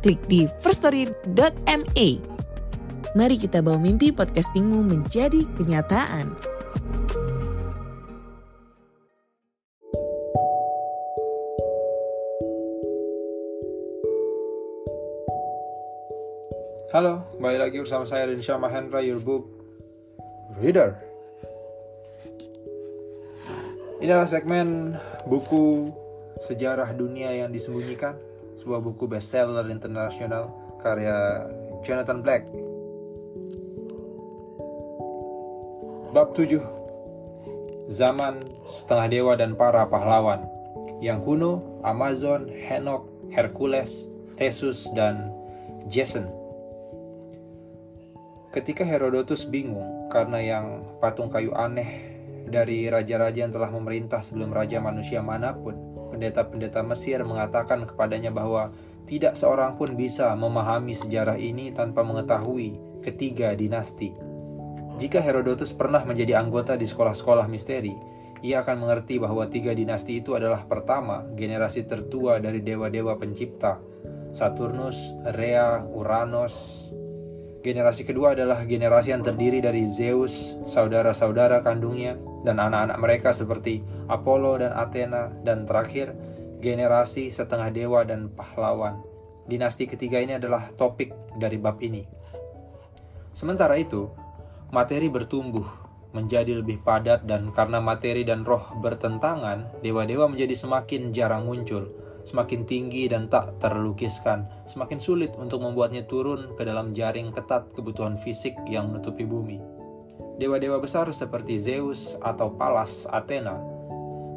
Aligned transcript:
klik 0.00 0.20
di 0.26 0.48
firststory.me. 0.64 2.08
Mari 3.12 3.36
kita 3.36 3.60
bawa 3.60 3.76
mimpi 3.76 4.10
podcastingmu 4.14 4.80
menjadi 4.80 5.44
kenyataan. 5.60 6.32
Halo, 16.90 17.22
kembali 17.38 17.58
lagi 17.62 17.78
bersama 17.78 18.02
saya 18.02 18.26
Rinsya 18.26 18.58
Mahendra, 18.58 18.98
your 18.98 19.22
book 19.22 19.46
reader. 20.58 20.98
Inilah 24.02 24.26
segmen 24.26 24.98
buku 25.22 25.94
sejarah 26.42 26.90
dunia 26.96 27.30
yang 27.30 27.54
disembunyikan, 27.54 28.18
sebuah 28.60 28.84
buku 28.84 29.08
bestseller 29.08 29.64
internasional 29.72 30.52
karya 30.84 31.48
Jonathan 31.80 32.20
Black. 32.20 32.44
Bab 36.12 36.36
7 36.36 36.60
Zaman 37.90 38.46
Setengah 38.68 39.08
Dewa 39.08 39.32
dan 39.34 39.56
Para 39.56 39.88
Pahlawan. 39.88 40.44
Yang 41.00 41.26
kuno, 41.26 41.52
Amazon, 41.82 42.46
Henok, 42.46 43.08
Hercules, 43.32 44.12
Thesus, 44.36 44.92
dan 44.92 45.32
Jason. 45.90 46.28
Ketika 48.54 48.86
Herodotus 48.86 49.42
bingung 49.42 50.06
karena 50.12 50.38
yang 50.38 50.66
patung 51.02 51.30
kayu 51.30 51.50
aneh 51.54 52.18
dari 52.50 52.90
raja-raja 52.90 53.46
yang 53.46 53.54
telah 53.54 53.70
memerintah 53.70 54.22
sebelum 54.22 54.50
raja 54.50 54.82
manusia 54.82 55.22
mana 55.22 55.54
pun, 55.54 55.89
pendeta-pendeta 56.20 56.84
Mesir 56.84 57.24
mengatakan 57.24 57.88
kepadanya 57.88 58.28
bahwa 58.28 58.68
tidak 59.08 59.40
seorang 59.40 59.80
pun 59.80 59.96
bisa 59.96 60.36
memahami 60.36 60.92
sejarah 60.92 61.40
ini 61.40 61.72
tanpa 61.72 62.04
mengetahui 62.04 62.76
ketiga 63.00 63.56
dinasti. 63.56 64.12
Jika 65.00 65.24
Herodotus 65.24 65.72
pernah 65.72 66.04
menjadi 66.04 66.36
anggota 66.36 66.76
di 66.76 66.84
sekolah-sekolah 66.84 67.48
misteri, 67.48 67.96
ia 68.44 68.60
akan 68.60 68.84
mengerti 68.84 69.16
bahwa 69.16 69.48
tiga 69.48 69.72
dinasti 69.72 70.20
itu 70.20 70.36
adalah 70.36 70.68
pertama, 70.68 71.24
generasi 71.32 71.88
tertua 71.88 72.36
dari 72.36 72.60
dewa-dewa 72.60 73.16
pencipta, 73.16 73.80
Saturnus, 74.28 75.00
Rhea, 75.32 75.88
Uranus, 75.88 76.52
Generasi 77.60 78.08
kedua 78.08 78.32
adalah 78.32 78.64
generasi 78.64 79.12
yang 79.12 79.20
terdiri 79.20 79.60
dari 79.60 79.84
Zeus, 79.92 80.56
saudara-saudara 80.64 81.60
kandungnya, 81.60 82.16
dan 82.40 82.56
anak-anak 82.56 82.96
mereka 82.96 83.36
seperti 83.36 83.84
Apollo 84.10 84.60
dan 84.60 84.72
Athena, 84.74 85.30
dan 85.46 85.64
terakhir, 85.64 86.12
generasi 86.58 87.30
setengah 87.30 87.70
dewa 87.70 88.02
dan 88.02 88.28
pahlawan. 88.34 89.00
Dinasti 89.46 89.86
ketiga 89.86 90.18
ini 90.18 90.36
adalah 90.36 90.68
topik 90.74 91.14
dari 91.38 91.56
bab 91.56 91.78
ini. 91.80 92.04
Sementara 93.30 93.78
itu, 93.78 94.10
materi 94.74 95.06
bertumbuh 95.06 95.64
menjadi 96.10 96.58
lebih 96.58 96.82
padat 96.82 97.22
dan 97.24 97.54
karena 97.54 97.78
materi 97.78 98.26
dan 98.26 98.42
roh 98.42 98.66
bertentangan, 98.82 99.80
dewa-dewa 99.80 100.26
menjadi 100.26 100.58
semakin 100.58 101.14
jarang 101.14 101.46
muncul 101.46 101.86
semakin 102.24 102.68
tinggi 102.68 103.08
dan 103.08 103.28
tak 103.32 103.56
terlukiskan, 103.62 104.44
semakin 104.68 105.00
sulit 105.00 105.32
untuk 105.36 105.64
membuatnya 105.64 106.04
turun 106.04 106.52
ke 106.56 106.62
dalam 106.62 106.92
jaring 106.92 107.32
ketat 107.32 107.72
kebutuhan 107.72 108.16
fisik 108.20 108.56
yang 108.68 108.92
menutupi 108.92 109.24
bumi. 109.24 109.60
Dewa-dewa 110.40 110.80
besar 110.80 111.08
seperti 111.12 111.60
Zeus 111.60 112.16
atau 112.24 112.48
Pallas 112.56 113.04
Athena 113.12 113.60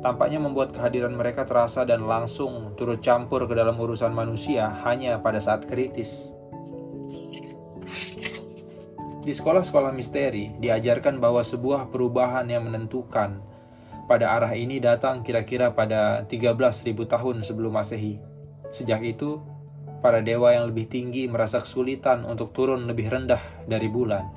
tampaknya 0.04 0.44
membuat 0.44 0.76
kehadiran 0.76 1.16
mereka 1.16 1.48
terasa 1.48 1.88
dan 1.88 2.04
langsung 2.04 2.76
turut 2.76 3.00
campur 3.00 3.48
ke 3.48 3.56
dalam 3.56 3.80
urusan 3.80 4.12
manusia 4.12 4.68
hanya 4.84 5.24
pada 5.24 5.40
saat 5.40 5.64
kritis. 5.64 6.36
Di 9.24 9.32
sekolah-sekolah 9.32 9.96
misteri 9.96 10.52
diajarkan 10.60 11.24
bahwa 11.24 11.40
sebuah 11.40 11.88
perubahan 11.96 12.44
yang 12.52 12.68
menentukan 12.68 13.40
pada 14.04 14.36
arah 14.36 14.52
ini 14.52 14.84
datang 14.84 15.24
kira-kira 15.24 15.72
pada 15.72 16.28
13.000 16.28 17.08
tahun 17.08 17.40
sebelum 17.40 17.72
Masehi. 17.72 18.20
Sejak 18.68 19.00
itu, 19.00 19.40
para 20.04 20.20
dewa 20.20 20.52
yang 20.52 20.68
lebih 20.68 20.92
tinggi 20.92 21.32
merasa 21.32 21.64
kesulitan 21.64 22.28
untuk 22.28 22.52
turun 22.52 22.84
lebih 22.84 23.08
rendah 23.08 23.40
dari 23.64 23.88
bulan. 23.88 24.28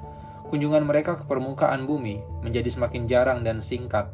Kunjungan 0.47 0.87
mereka 0.87 1.19
ke 1.19 1.27
permukaan 1.27 1.91
bumi 1.91 2.23
menjadi 2.47 2.71
semakin 2.71 3.11
jarang 3.11 3.43
dan 3.43 3.59
singkat. 3.59 4.07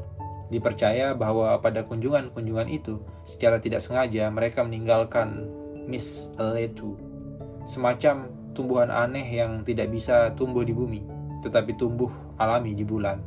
Dipercaya 0.53 1.17
bahwa 1.17 1.57
pada 1.65 1.81
kunjungan-kunjungan 1.89 2.69
itu, 2.69 3.01
secara 3.25 3.57
tidak 3.57 3.81
sengaja 3.81 4.29
mereka 4.29 4.61
meninggalkan 4.61 5.49
Miss 5.89 6.29
Letu, 6.37 7.01
semacam 7.65 8.29
tumbuhan 8.53 8.93
aneh 8.93 9.25
yang 9.25 9.65
tidak 9.65 9.89
bisa 9.89 10.37
tumbuh 10.37 10.61
di 10.61 10.77
bumi, 10.77 11.01
tetapi 11.41 11.73
tumbuh 11.81 12.13
alami 12.37 12.77
di 12.77 12.85
bulan. 12.85 13.25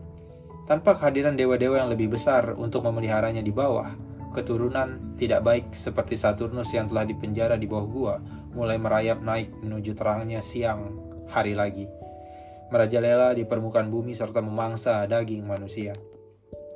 Tanpa 0.69 0.93
kehadiran 0.93 1.33
dewa-dewa 1.33 1.81
yang 1.81 1.89
lebih 1.89 2.13
besar 2.13 2.53
untuk 2.53 2.85
memeliharanya 2.85 3.41
di 3.41 3.49
bawah, 3.49 3.89
keturunan 4.37 5.17
tidak 5.17 5.41
baik 5.41 5.65
seperti 5.73 6.21
Saturnus 6.21 6.69
yang 6.77 6.85
telah 6.85 7.09
dipenjara 7.09 7.57
di 7.57 7.65
bawah 7.65 7.87
gua 7.89 8.15
mulai 8.53 8.77
merayap 8.77 9.19
naik 9.25 9.49
menuju 9.65 9.97
terangnya 9.97 10.45
siang 10.45 10.93
hari 11.29 11.57
lagi. 11.57 11.89
Merajalela 12.69 13.33
di 13.33 13.45
permukaan 13.45 13.89
bumi 13.89 14.13
serta 14.13 14.41
memangsa 14.41 15.05
daging 15.05 15.45
manusia. 15.45 15.93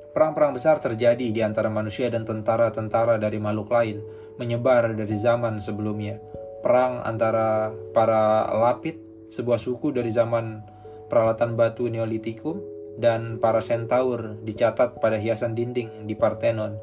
Perang-perang 0.09 0.57
besar 0.57 0.81
terjadi 0.81 1.29
di 1.29 1.41
antara 1.45 1.69
manusia 1.69 2.09
dan 2.09 2.25
tentara-tentara 2.25 3.21
dari 3.21 3.37
makhluk 3.37 3.69
lain, 3.69 4.01
menyebar 4.41 4.89
dari 4.97 5.13
zaman 5.13 5.61
sebelumnya. 5.61 6.17
Perang 6.65 7.05
antara 7.05 7.69
para 7.93 8.49
Lapid, 8.49 8.97
sebuah 9.29 9.61
suku 9.61 9.93
dari 9.93 10.09
zaman 10.09 10.65
peralatan 11.07 11.53
batu 11.53 11.85
Neolitikum, 11.85 12.57
dan 12.99 13.39
para 13.39 13.63
centaur 13.63 14.41
dicatat 14.43 14.99
pada 14.99 15.15
hiasan 15.15 15.55
dinding 15.55 16.09
di 16.09 16.17
Parthenon. 16.17 16.75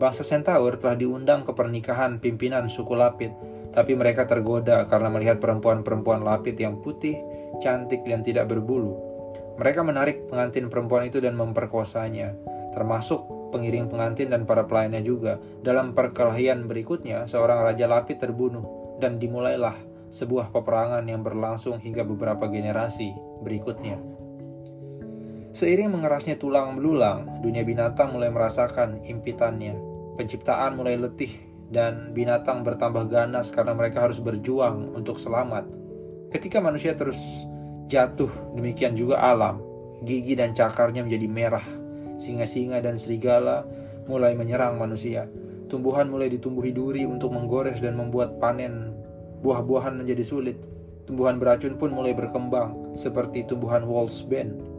Bangsa 0.00 0.24
centaur 0.24 0.80
telah 0.80 0.96
diundang 0.96 1.44
ke 1.44 1.52
pernikahan 1.52 2.18
pimpinan 2.18 2.66
suku 2.66 2.96
Lapid, 2.96 3.30
tapi 3.70 3.94
mereka 3.94 4.26
tergoda 4.26 4.88
karena 4.88 5.12
melihat 5.12 5.38
perempuan-perempuan 5.38 6.24
Lapid 6.24 6.56
yang 6.58 6.80
putih, 6.80 7.20
cantik, 7.60 8.02
dan 8.08 8.24
tidak 8.24 8.48
berbulu. 8.50 8.96
Mereka 9.60 9.84
menarik 9.84 10.26
pengantin 10.26 10.72
perempuan 10.72 11.04
itu 11.04 11.20
dan 11.20 11.36
memperkosanya, 11.36 12.32
termasuk 12.70 13.22
pengiring 13.50 13.90
pengantin 13.90 14.30
dan 14.30 14.46
para 14.46 14.64
pelayannya 14.64 15.02
juga. 15.02 15.38
Dalam 15.60 15.92
perkelahian 15.92 16.70
berikutnya, 16.70 17.26
seorang 17.26 17.66
raja 17.66 17.90
Lapid 17.90 18.22
terbunuh, 18.22 18.96
dan 19.02 19.18
dimulailah 19.18 19.74
sebuah 20.10 20.50
peperangan 20.50 21.06
yang 21.06 21.22
berlangsung 21.22 21.78
hingga 21.78 22.02
beberapa 22.02 22.50
generasi 22.50 23.14
berikutnya. 23.42 23.98
Seiring 25.50 25.90
mengerasnya 25.90 26.38
tulang 26.38 26.78
belulang, 26.78 27.42
dunia 27.42 27.66
binatang 27.66 28.14
mulai 28.14 28.30
merasakan 28.30 29.02
impitannya. 29.02 29.74
Penciptaan 30.14 30.78
mulai 30.78 30.94
letih 30.94 31.32
dan 31.70 32.14
binatang 32.14 32.62
bertambah 32.62 33.10
ganas 33.10 33.50
karena 33.50 33.74
mereka 33.74 34.06
harus 34.06 34.22
berjuang 34.22 34.94
untuk 34.94 35.18
selamat. 35.18 35.66
Ketika 36.30 36.62
manusia 36.62 36.94
terus 36.94 37.18
jatuh, 37.90 38.30
demikian 38.54 38.94
juga 38.94 39.18
alam. 39.18 39.58
Gigi 40.06 40.38
dan 40.38 40.54
cakarnya 40.54 41.02
menjadi 41.02 41.26
merah. 41.26 41.66
Singa-singa 42.20 42.84
dan 42.84 43.00
serigala 43.00 43.64
mulai 44.04 44.36
menyerang 44.36 44.76
manusia. 44.76 45.24
Tumbuhan 45.72 46.12
mulai 46.12 46.28
ditumbuhi 46.28 46.76
duri 46.76 47.08
untuk 47.08 47.32
menggores 47.32 47.80
dan 47.80 47.96
membuat 47.96 48.36
panen 48.36 48.92
buah-buahan 49.40 49.96
menjadi 49.96 50.22
sulit. 50.22 50.60
Tumbuhan 51.08 51.40
beracun 51.40 51.80
pun 51.80 51.96
mulai 51.96 52.12
berkembang, 52.12 52.92
seperti 52.92 53.48
tumbuhan 53.48 53.82
Wolfsbane 53.88 54.70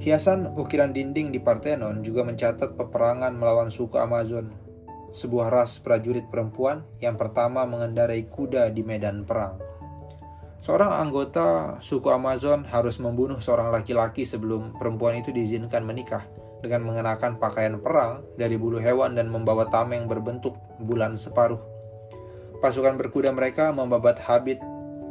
Hiasan 0.00 0.56
ukiran 0.56 0.96
dinding 0.96 1.28
di 1.28 1.36
Parthenon 1.36 2.00
juga 2.00 2.24
mencatat 2.24 2.72
peperangan 2.72 3.36
melawan 3.36 3.68
suku 3.68 4.00
Amazon, 4.00 4.48
sebuah 5.12 5.52
ras 5.52 5.76
prajurit 5.76 6.24
perempuan 6.32 6.80
yang 7.04 7.20
pertama 7.20 7.68
mengendarai 7.68 8.24
kuda 8.24 8.72
di 8.72 8.80
medan 8.80 9.28
perang. 9.28 9.60
Seorang 10.60 10.92
anggota 10.92 11.80
suku 11.80 12.12
Amazon 12.12 12.68
harus 12.68 13.00
membunuh 13.00 13.40
seorang 13.40 13.72
laki-laki 13.72 14.28
sebelum 14.28 14.76
perempuan 14.76 15.16
itu 15.16 15.32
diizinkan 15.32 15.80
menikah 15.80 16.28
dengan 16.60 16.84
mengenakan 16.84 17.40
pakaian 17.40 17.80
perang 17.80 18.20
dari 18.36 18.60
bulu 18.60 18.76
hewan 18.76 19.16
dan 19.16 19.32
membawa 19.32 19.72
tameng 19.72 20.04
berbentuk 20.04 20.60
bulan 20.76 21.16
separuh. 21.16 21.56
Pasukan 22.60 23.00
berkuda 23.00 23.32
mereka 23.32 23.72
membabat 23.72 24.20
habit, 24.20 24.60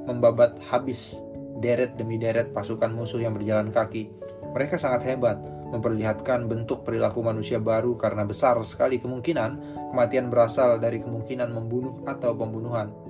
membabat 0.05 0.61
habis 0.69 1.17
deret 1.57 1.97
demi 1.97 2.21
deret 2.21 2.53
pasukan 2.53 2.93
musuh 2.93 3.17
yang 3.17 3.33
berjalan 3.33 3.73
kaki. 3.73 4.05
Mereka 4.53 4.77
sangat 4.77 5.01
hebat, 5.09 5.41
memperlihatkan 5.73 6.45
bentuk 6.45 6.85
perilaku 6.85 7.25
manusia 7.25 7.57
baru 7.57 7.97
karena 7.97 8.21
besar 8.21 8.53
sekali 8.61 9.01
kemungkinan 9.01 9.81
kematian 9.89 10.29
berasal 10.29 10.77
dari 10.77 11.01
kemungkinan 11.01 11.49
membunuh 11.49 12.05
atau 12.05 12.37
pembunuhan. 12.37 13.08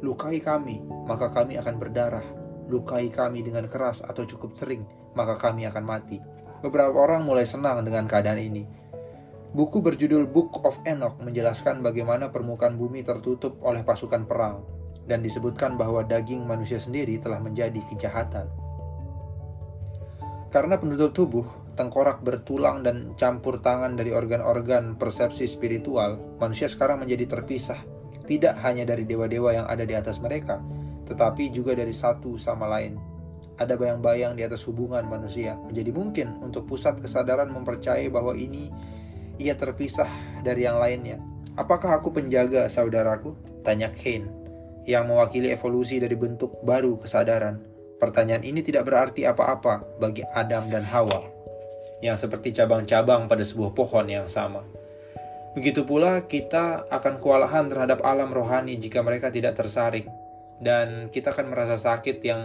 Lukai 0.00 0.40
kami, 0.40 0.80
maka 1.04 1.28
kami 1.28 1.60
akan 1.60 1.76
berdarah. 1.76 2.24
Lukai 2.72 3.12
kami 3.12 3.44
dengan 3.44 3.68
keras 3.68 4.00
atau 4.00 4.24
cukup 4.24 4.56
sering, 4.56 4.88
maka 5.12 5.36
kami 5.36 5.68
akan 5.68 5.84
mati. 5.84 6.16
Beberapa 6.64 6.96
orang 6.96 7.28
mulai 7.28 7.44
senang 7.44 7.84
dengan 7.84 8.08
keadaan 8.08 8.40
ini. 8.40 8.64
Buku 9.50 9.82
berjudul 9.84 10.30
Book 10.30 10.62
of 10.64 10.78
Enoch 10.86 11.18
menjelaskan 11.20 11.84
bagaimana 11.84 12.32
permukaan 12.32 12.80
bumi 12.80 13.04
tertutup 13.04 13.60
oleh 13.60 13.84
pasukan 13.84 14.24
perang, 14.24 14.64
dan 15.04 15.20
disebutkan 15.20 15.74
bahwa 15.74 16.06
daging 16.06 16.46
manusia 16.46 16.78
sendiri 16.78 17.18
telah 17.18 17.42
menjadi 17.42 17.82
kejahatan. 17.90 18.46
Karena 20.54 20.78
penutup 20.78 21.12
tubuh, 21.12 21.46
tengkorak 21.74 22.22
bertulang 22.22 22.86
dan 22.86 23.12
campur 23.20 23.60
tangan 23.60 23.98
dari 23.98 24.14
organ-organ 24.14 24.96
persepsi 24.96 25.44
spiritual, 25.50 26.16
manusia 26.38 26.70
sekarang 26.70 27.02
menjadi 27.02 27.26
terpisah, 27.36 27.78
tidak 28.30 28.62
hanya 28.62 28.86
dari 28.86 29.02
dewa-dewa 29.02 29.50
yang 29.50 29.66
ada 29.66 29.82
di 29.82 29.98
atas 29.98 30.22
mereka, 30.22 30.62
tetapi 31.10 31.50
juga 31.50 31.74
dari 31.74 31.90
satu 31.90 32.38
sama 32.38 32.70
lain. 32.70 32.94
Ada 33.58 33.74
bayang-bayang 33.74 34.38
di 34.38 34.46
atas 34.46 34.62
hubungan 34.70 35.02
manusia, 35.10 35.58
menjadi 35.66 35.90
mungkin 35.90 36.38
untuk 36.38 36.70
pusat 36.70 37.02
kesadaran 37.02 37.50
mempercayai 37.50 38.06
bahwa 38.06 38.38
ini 38.38 38.70
ia 39.34 39.58
terpisah 39.58 40.06
dari 40.46 40.62
yang 40.62 40.78
lainnya. 40.78 41.18
Apakah 41.58 41.98
aku 41.98 42.14
penjaga 42.14 42.70
saudaraku? 42.70 43.34
Tanya 43.66 43.90
Kane, 43.90 44.30
yang 44.86 45.10
mewakili 45.10 45.50
evolusi 45.50 45.98
dari 45.98 46.14
bentuk 46.14 46.62
baru 46.62 46.96
kesadaran. 47.02 47.58
Pertanyaan 48.00 48.46
ini 48.46 48.64
tidak 48.64 48.88
berarti 48.88 49.28
apa-apa 49.28 50.00
bagi 50.00 50.24
Adam 50.32 50.70
dan 50.72 50.86
Hawa, 50.86 51.20
yang 52.00 52.16
seperti 52.16 52.54
cabang-cabang 52.56 53.28
pada 53.28 53.44
sebuah 53.44 53.76
pohon 53.76 54.08
yang 54.08 54.24
sama. 54.30 54.64
Begitu 55.56 55.82
pula 55.82 56.24
kita 56.30 56.86
akan 56.86 57.18
kewalahan 57.18 57.66
terhadap 57.66 58.06
alam 58.06 58.30
rohani 58.30 58.78
jika 58.78 59.02
mereka 59.02 59.34
tidak 59.34 59.58
tersaring, 59.58 60.06
dan 60.62 61.10
kita 61.10 61.34
akan 61.34 61.50
merasa 61.50 61.80
sakit 61.80 62.22
yang 62.22 62.42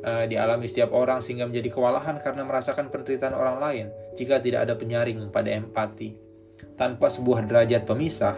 uh, 0.00 0.24
dialami 0.24 0.64
setiap 0.70 0.94
orang 0.96 1.20
sehingga 1.20 1.44
menjadi 1.44 1.74
kewalahan 1.74 2.16
karena 2.22 2.46
merasakan 2.46 2.88
penderitaan 2.88 3.34
orang 3.36 3.58
lain 3.58 3.86
jika 4.16 4.40
tidak 4.40 4.70
ada 4.70 4.74
penyaring 4.78 5.28
pada 5.28 5.52
empati. 5.52 6.16
Tanpa 6.80 7.12
sebuah 7.12 7.44
derajat 7.44 7.84
pemisah, 7.84 8.36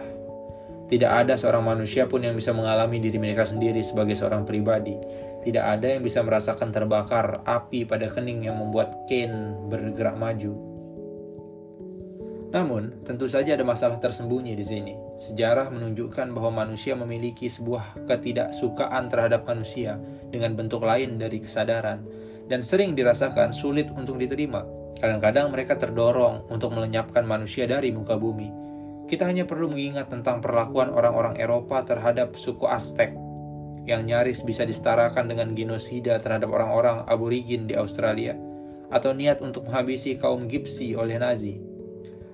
tidak 0.91 1.11
ada 1.23 1.39
seorang 1.39 1.63
manusia 1.63 2.09
pun 2.09 2.19
yang 2.19 2.35
bisa 2.35 2.51
mengalami 2.51 2.99
diri 2.99 3.15
mereka 3.15 3.47
sendiri 3.47 3.79
sebagai 3.79 4.17
seorang 4.17 4.43
pribadi 4.43 4.95
tidak 5.39 5.65
ada 5.79 5.87
yang 5.95 6.03
bisa 6.03 6.19
merasakan 6.19 6.69
terbakar 6.69 7.41
api 7.47 7.87
pada 7.87 8.11
kening 8.11 8.43
yang 8.43 8.59
membuat 8.59 9.07
Kane 9.07 9.55
bergerak 9.71 10.19
maju. 10.19 10.68
Namun, 12.49 13.05
tentu 13.05 13.29
saja 13.29 13.53
ada 13.53 13.61
masalah 13.61 14.01
tersembunyi 14.01 14.57
di 14.57 14.65
sini. 14.65 14.93
Sejarah 15.21 15.69
menunjukkan 15.69 16.33
bahwa 16.33 16.65
manusia 16.65 16.97
memiliki 16.97 17.45
sebuah 17.45 18.09
ketidaksukaan 18.09 19.05
terhadap 19.05 19.45
manusia 19.45 20.01
dengan 20.33 20.57
bentuk 20.57 20.81
lain 20.81 21.21
dari 21.21 21.45
kesadaran, 21.45 22.01
dan 22.49 22.65
sering 22.65 22.97
dirasakan 22.97 23.53
sulit 23.53 23.93
untuk 23.93 24.17
diterima. 24.17 24.65
Kadang-kadang 24.97 25.53
mereka 25.53 25.77
terdorong 25.77 26.49
untuk 26.49 26.73
melenyapkan 26.73 27.21
manusia 27.21 27.69
dari 27.69 27.93
muka 27.93 28.17
bumi. 28.17 28.49
Kita 29.05 29.29
hanya 29.29 29.45
perlu 29.45 29.69
mengingat 29.69 30.09
tentang 30.09 30.41
perlakuan 30.41 30.89
orang-orang 30.89 31.37
Eropa 31.37 31.85
terhadap 31.85 32.33
suku 32.33 32.65
Aztec 32.65 33.13
yang 33.85 34.05
nyaris 34.05 34.45
bisa 34.45 34.65
disetarakan 34.65 35.29
dengan 35.29 35.53
genosida 35.57 36.21
terhadap 36.21 36.49
orang-orang 36.53 37.05
aborigin 37.09 37.65
di 37.65 37.77
Australia, 37.77 38.37
atau 38.89 39.13
niat 39.13 39.41
untuk 39.41 39.69
menghabisi 39.69 40.17
kaum 40.17 40.49
Gipsi 40.49 40.97
oleh 40.97 41.17
Nazi. 41.17 41.68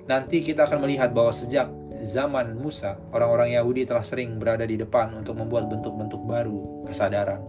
Nanti 0.05 0.45
kita 0.45 0.69
akan 0.69 0.85
melihat 0.85 1.09
bahwa 1.17 1.33
sejak 1.33 1.65
zaman 2.05 2.53
Musa, 2.53 3.01
orang-orang 3.09 3.57
Yahudi 3.57 3.89
telah 3.89 4.05
sering 4.05 4.37
berada 4.37 4.61
di 4.61 4.77
depan 4.77 5.09
untuk 5.17 5.33
membuat 5.41 5.65
bentuk-bentuk 5.65 6.21
baru 6.29 6.85
kesadaran. 6.85 7.41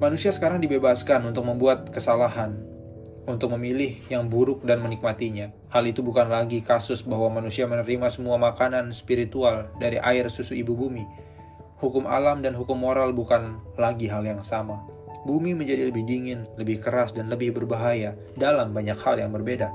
Manusia 0.00 0.32
sekarang 0.32 0.60
dibebaskan 0.60 1.28
untuk 1.28 1.44
membuat 1.44 1.88
kesalahan, 1.92 2.56
untuk 3.28 3.52
memilih 3.56 4.00
yang 4.08 4.28
buruk 4.28 4.64
dan 4.64 4.80
menikmatinya. 4.80 5.52
Hal 5.68 5.84
itu 5.88 6.00
bukan 6.00 6.28
lagi 6.28 6.64
kasus 6.64 7.04
bahwa 7.04 7.40
manusia 7.40 7.68
menerima 7.68 8.08
semua 8.08 8.40
makanan 8.40 8.92
spiritual 8.96 9.68
dari 9.76 10.00
air 10.00 10.28
susu 10.32 10.56
ibu 10.56 10.72
bumi. 10.72 11.04
Hukum 11.80 12.04
alam 12.04 12.44
dan 12.44 12.52
hukum 12.52 12.76
moral 12.76 13.16
bukan 13.16 13.60
lagi 13.80 14.08
hal 14.08 14.24
yang 14.24 14.44
sama. 14.44 14.84
Bumi 15.28 15.52
menjadi 15.52 15.92
lebih 15.92 16.08
dingin, 16.08 16.48
lebih 16.56 16.80
keras, 16.80 17.12
dan 17.12 17.28
lebih 17.28 17.52
berbahaya 17.52 18.16
dalam 18.38 18.72
banyak 18.72 18.96
hal 19.00 19.20
yang 19.20 19.32
berbeda. 19.34 19.68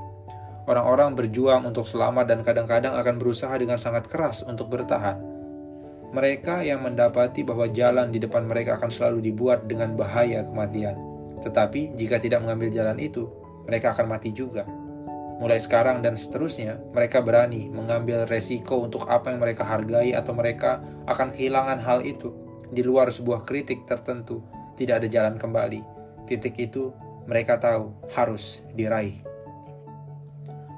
Orang-orang 0.66 1.14
berjuang 1.14 1.62
untuk 1.62 1.86
selamat 1.86 2.26
dan 2.26 2.40
kadang-kadang 2.42 2.98
akan 2.98 3.22
berusaha 3.22 3.54
dengan 3.54 3.78
sangat 3.78 4.10
keras 4.10 4.42
untuk 4.42 4.66
bertahan. 4.66 5.14
Mereka 6.10 6.66
yang 6.66 6.82
mendapati 6.82 7.46
bahwa 7.46 7.70
jalan 7.70 8.10
di 8.10 8.18
depan 8.18 8.42
mereka 8.42 8.74
akan 8.74 8.90
selalu 8.90 9.30
dibuat 9.30 9.70
dengan 9.70 9.94
bahaya 9.94 10.42
kematian 10.42 11.16
tetapi 11.46 11.94
jika 11.94 12.18
tidak 12.18 12.42
mengambil 12.42 12.72
jalan 12.72 12.98
itu, 12.98 13.28
mereka 13.70 13.92
akan 13.92 14.10
mati 14.10 14.32
juga. 14.32 14.64
Mulai 15.36 15.60
sekarang 15.60 16.00
dan 16.00 16.16
seterusnya, 16.16 16.80
mereka 16.96 17.20
berani 17.20 17.68
mengambil 17.68 18.24
resiko 18.24 18.80
untuk 18.80 19.04
apa 19.06 19.30
yang 19.30 19.38
mereka 19.38 19.68
hargai 19.68 20.16
atau 20.16 20.32
mereka 20.32 20.80
akan 21.04 21.30
kehilangan 21.30 21.78
hal 21.84 22.00
itu. 22.02 22.32
Di 22.72 22.80
luar 22.82 23.12
sebuah 23.12 23.44
kritik 23.46 23.84
tertentu, 23.86 24.40
tidak 24.78 25.02
ada 25.02 25.08
jalan 25.08 25.40
kembali. 25.40 25.80
Titik 26.28 26.56
itu 26.60 26.92
mereka 27.26 27.58
tahu 27.58 27.90
harus 28.14 28.62
diraih. 28.76 29.20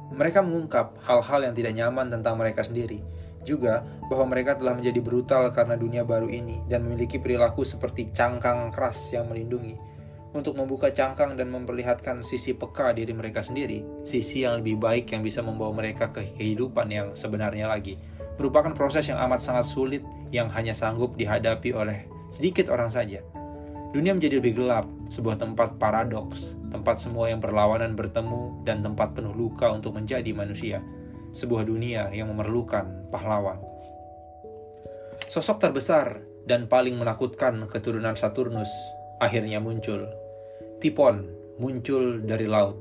Mereka 0.09 0.41
mengungkap 0.41 0.99
hal-hal 1.05 1.51
yang 1.51 1.55
tidak 1.55 1.77
nyaman 1.77 2.09
tentang 2.09 2.41
mereka 2.41 2.65
sendiri, 2.65 3.05
juga 3.45 3.85
bahwa 4.09 4.33
mereka 4.33 4.57
telah 4.57 4.73
menjadi 4.73 4.99
brutal 5.05 5.53
karena 5.53 5.77
dunia 5.77 6.03
baru 6.03 6.27
ini 6.27 6.65
dan 6.67 6.89
memiliki 6.89 7.21
perilaku 7.21 7.63
seperti 7.63 8.11
cangkang 8.17 8.73
keras 8.73 9.13
yang 9.13 9.29
melindungi 9.29 9.77
untuk 10.37 10.61
membuka 10.61 10.93
cangkang 10.93 11.41
dan 11.41 11.49
memperlihatkan 11.49 12.21
sisi 12.21 12.53
peka 12.53 12.93
diri 12.93 13.17
mereka 13.17 13.41
sendiri, 13.41 13.85
sisi 14.05 14.45
yang 14.45 14.61
lebih 14.61 14.77
baik 14.77 15.09
yang 15.13 15.25
bisa 15.25 15.41
membawa 15.41 15.73
mereka 15.73 16.13
ke 16.13 16.37
kehidupan 16.37 16.89
yang 16.93 17.09
sebenarnya 17.17 17.69
lagi. 17.69 17.97
Merupakan 18.37 18.71
proses 18.77 19.09
yang 19.09 19.19
amat 19.25 19.41
sangat 19.41 19.67
sulit 19.67 20.03
yang 20.31 20.53
hanya 20.53 20.77
sanggup 20.77 21.17
dihadapi 21.17 21.73
oleh 21.73 22.07
sedikit 22.29 22.69
orang 22.69 22.93
saja. 22.93 23.25
Dunia 23.91 24.13
menjadi 24.13 24.41
lebih 24.41 24.61
gelap, 24.61 24.85
sebuah 25.09 25.41
tempat 25.41 25.81
paradoks, 25.81 26.55
tempat 26.69 27.01
semua 27.01 27.33
yang 27.33 27.41
berlawanan 27.41 27.97
bertemu, 27.97 28.63
dan 28.69 28.85
tempat 28.85 29.17
penuh 29.17 29.33
luka 29.33 29.73
untuk 29.73 29.97
menjadi 29.97 30.29
manusia. 30.37 30.85
Sebuah 31.33 31.65
dunia 31.65 32.13
yang 32.13 32.29
memerlukan 32.29 33.09
pahlawan. 33.09 33.61
Sosok 35.29 35.61
terbesar 35.61 36.21
dan 36.49 36.69
paling 36.69 36.97
menakutkan 36.97 37.61
keturunan 37.69 38.17
Saturnus 38.17 38.69
akhirnya 39.21 39.61
muncul 39.61 40.09
Tipon 40.79 41.27
muncul 41.59 42.23
dari 42.23 42.47
laut, 42.47 42.79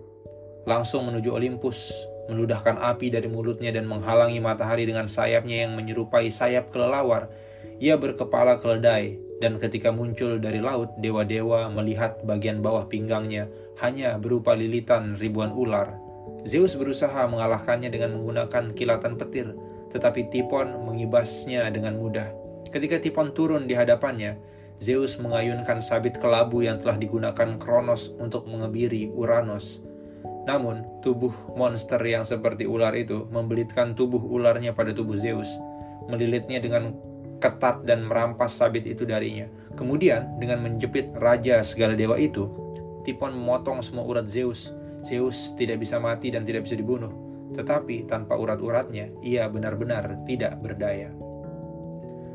langsung 0.70 1.10
menuju 1.10 1.34
Olympus, 1.34 1.90
meludahkan 2.30 2.78
api 2.78 3.10
dari 3.10 3.26
mulutnya 3.26 3.74
dan 3.74 3.90
menghalangi 3.90 4.38
matahari 4.38 4.86
dengan 4.86 5.10
sayapnya 5.10 5.66
yang 5.66 5.74
menyerupai 5.74 6.30
sayap 6.30 6.70
kelelawar. 6.70 7.34
Ia 7.82 7.98
berkepala 7.98 8.62
keledai, 8.62 9.18
dan 9.38 9.62
ketika 9.62 9.94
muncul 9.94 10.42
dari 10.42 10.58
laut, 10.58 10.90
dewa-dewa 10.98 11.70
melihat 11.70 12.18
bagian 12.26 12.66
bawah 12.66 12.90
pinggangnya 12.90 13.46
hanya 13.78 14.18
berupa 14.18 14.58
lilitan 14.58 15.14
ribuan 15.22 15.54
ular. 15.54 15.94
Zeus 16.42 16.74
berusaha 16.74 17.30
mengalahkannya 17.30 17.94
dengan 17.94 18.18
menggunakan 18.18 18.74
kilatan 18.74 19.14
petir, 19.20 19.54
tetapi 19.94 20.34
Tipon 20.34 20.86
mengibasnya 20.90 21.70
dengan 21.70 22.02
mudah. 22.02 22.34
Ketika 22.74 22.98
Tipon 22.98 23.32
turun 23.32 23.70
di 23.70 23.78
hadapannya, 23.78 24.38
Zeus 24.78 25.18
mengayunkan 25.18 25.82
sabit 25.82 26.22
kelabu 26.22 26.62
yang 26.62 26.78
telah 26.82 26.98
digunakan 26.98 27.58
Kronos 27.58 28.14
untuk 28.22 28.46
mengebiri 28.46 29.10
Uranus. 29.14 29.82
Namun, 30.46 31.02
tubuh 31.02 31.34
monster 31.58 32.00
yang 32.06 32.24
seperti 32.24 32.64
ular 32.70 32.94
itu 32.94 33.26
membelitkan 33.34 33.98
tubuh 33.98 34.22
ularnya 34.22 34.72
pada 34.72 34.94
tubuh 34.94 35.18
Zeus, 35.18 35.50
melilitnya 36.08 36.64
dengan 36.64 36.96
ketat 37.38 37.86
dan 37.86 38.06
merampas 38.06 38.58
sabit 38.58 38.86
itu 38.86 39.06
darinya. 39.06 39.46
Kemudian, 39.78 40.38
dengan 40.42 40.66
menjepit 40.66 41.14
raja 41.18 41.62
segala 41.62 41.94
dewa 41.94 42.18
itu, 42.18 42.50
Tipon 43.08 43.32
memotong 43.32 43.80
semua 43.80 44.04
urat 44.04 44.28
Zeus. 44.28 44.76
Zeus 45.06 45.56
tidak 45.56 45.80
bisa 45.80 45.96
mati 45.96 46.28
dan 46.28 46.44
tidak 46.44 46.68
bisa 46.68 46.76
dibunuh, 46.76 47.14
tetapi 47.56 48.04
tanpa 48.04 48.36
urat-uratnya, 48.36 49.16
ia 49.24 49.48
benar-benar 49.48 50.28
tidak 50.28 50.60
berdaya. 50.60 51.14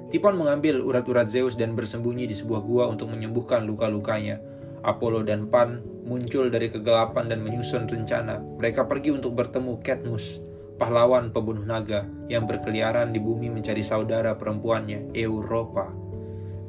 Tipon 0.08 0.36
mengambil 0.36 0.80
urat-urat 0.80 1.28
Zeus 1.28 1.56
dan 1.56 1.76
bersembunyi 1.76 2.24
di 2.28 2.36
sebuah 2.36 2.60
gua 2.64 2.84
untuk 2.88 3.12
menyembuhkan 3.12 3.64
luka-lukanya. 3.68 4.40
Apollo 4.82 5.28
dan 5.28 5.46
Pan 5.46 5.84
muncul 6.04 6.50
dari 6.50 6.68
kegelapan 6.68 7.30
dan 7.30 7.40
menyusun 7.40 7.86
rencana. 7.86 8.40
Mereka 8.58 8.88
pergi 8.90 9.14
untuk 9.14 9.36
bertemu 9.38 9.78
Cadmus, 9.80 10.42
pahlawan 10.82 11.30
pembunuh 11.30 11.62
naga 11.62 12.10
yang 12.26 12.50
berkeliaran 12.50 13.14
di 13.14 13.22
bumi 13.22 13.46
mencari 13.54 13.86
saudara 13.86 14.34
perempuannya, 14.34 15.14
Europa. 15.14 15.94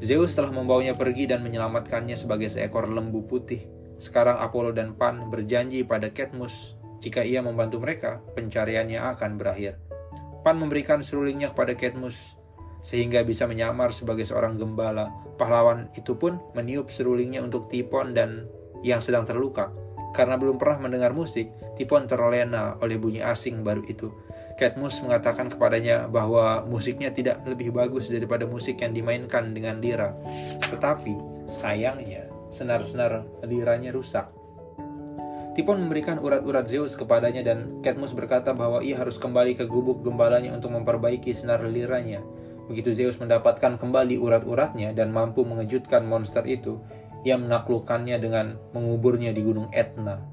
Zeus 0.06 0.38
telah 0.38 0.54
membawanya 0.54 0.94
pergi 0.94 1.26
dan 1.26 1.42
menyelamatkannya 1.42 2.14
sebagai 2.14 2.46
seekor 2.46 2.94
lembu 2.94 3.26
putih. 3.26 3.66
Sekarang 3.98 4.38
Apollo 4.38 4.78
dan 4.78 4.94
Pan 4.94 5.34
berjanji 5.34 5.82
pada 5.82 6.14
Cadmus, 6.14 6.78
jika 7.02 7.26
ia 7.26 7.42
membantu 7.42 7.82
mereka, 7.82 8.22
pencariannya 8.38 9.02
akan 9.18 9.42
berakhir. 9.42 9.82
Pan 10.46 10.62
memberikan 10.62 11.02
serulingnya 11.02 11.50
kepada 11.50 11.74
Cadmus, 11.74 12.38
sehingga 12.86 13.26
bisa 13.26 13.50
menyamar 13.50 13.98
sebagai 13.98 14.30
seorang 14.30 14.62
gembala. 14.62 15.10
Pahlawan 15.42 15.90
itu 15.98 16.14
pun 16.22 16.38
meniup 16.54 16.94
serulingnya 16.94 17.42
untuk 17.42 17.66
Tipon 17.66 18.14
dan 18.14 18.46
yang 18.86 19.02
sedang 19.02 19.26
terluka. 19.26 19.74
Karena 20.14 20.38
belum 20.38 20.62
pernah 20.62 20.86
mendengar 20.86 21.18
musik, 21.18 21.50
Tipon 21.74 22.06
terlena 22.06 22.78
oleh 22.80 23.02
bunyi 23.02 23.26
asing 23.26 23.66
baru 23.66 23.82
itu. 23.90 24.14
Cadmus 24.54 25.02
mengatakan 25.02 25.50
kepadanya 25.50 26.06
bahwa 26.06 26.62
musiknya 26.70 27.10
tidak 27.10 27.42
lebih 27.44 27.74
bagus 27.74 28.14
daripada 28.14 28.46
musik 28.46 28.78
yang 28.86 28.94
dimainkan 28.94 29.50
dengan 29.52 29.82
lira. 29.82 30.14
Tetapi, 30.70 31.18
sayangnya, 31.50 32.30
senar-senar 32.54 33.26
liranya 33.50 33.90
rusak. 33.90 34.30
Tipon 35.54 35.86
memberikan 35.86 36.18
urat-urat 36.18 36.66
Zeus 36.66 36.98
kepadanya 36.98 37.46
dan 37.46 37.82
Cadmus 37.86 38.14
berkata 38.18 38.58
bahwa 38.58 38.82
ia 38.82 38.98
harus 38.98 39.22
kembali 39.22 39.54
ke 39.54 39.70
gubuk 39.70 40.02
gembalanya 40.02 40.50
untuk 40.54 40.74
memperbaiki 40.74 41.30
senar 41.30 41.62
liranya. 41.62 42.26
Begitu 42.66 42.94
Zeus 42.94 43.22
mendapatkan 43.22 43.78
kembali 43.78 44.18
urat-uratnya 44.18 44.98
dan 44.98 45.14
mampu 45.14 45.46
mengejutkan 45.46 46.10
monster 46.10 46.42
itu, 46.50 46.82
ia 47.22 47.38
menaklukkannya 47.38 48.18
dengan 48.18 48.58
menguburnya 48.74 49.30
di 49.30 49.46
gunung 49.46 49.70
Etna. 49.70 50.33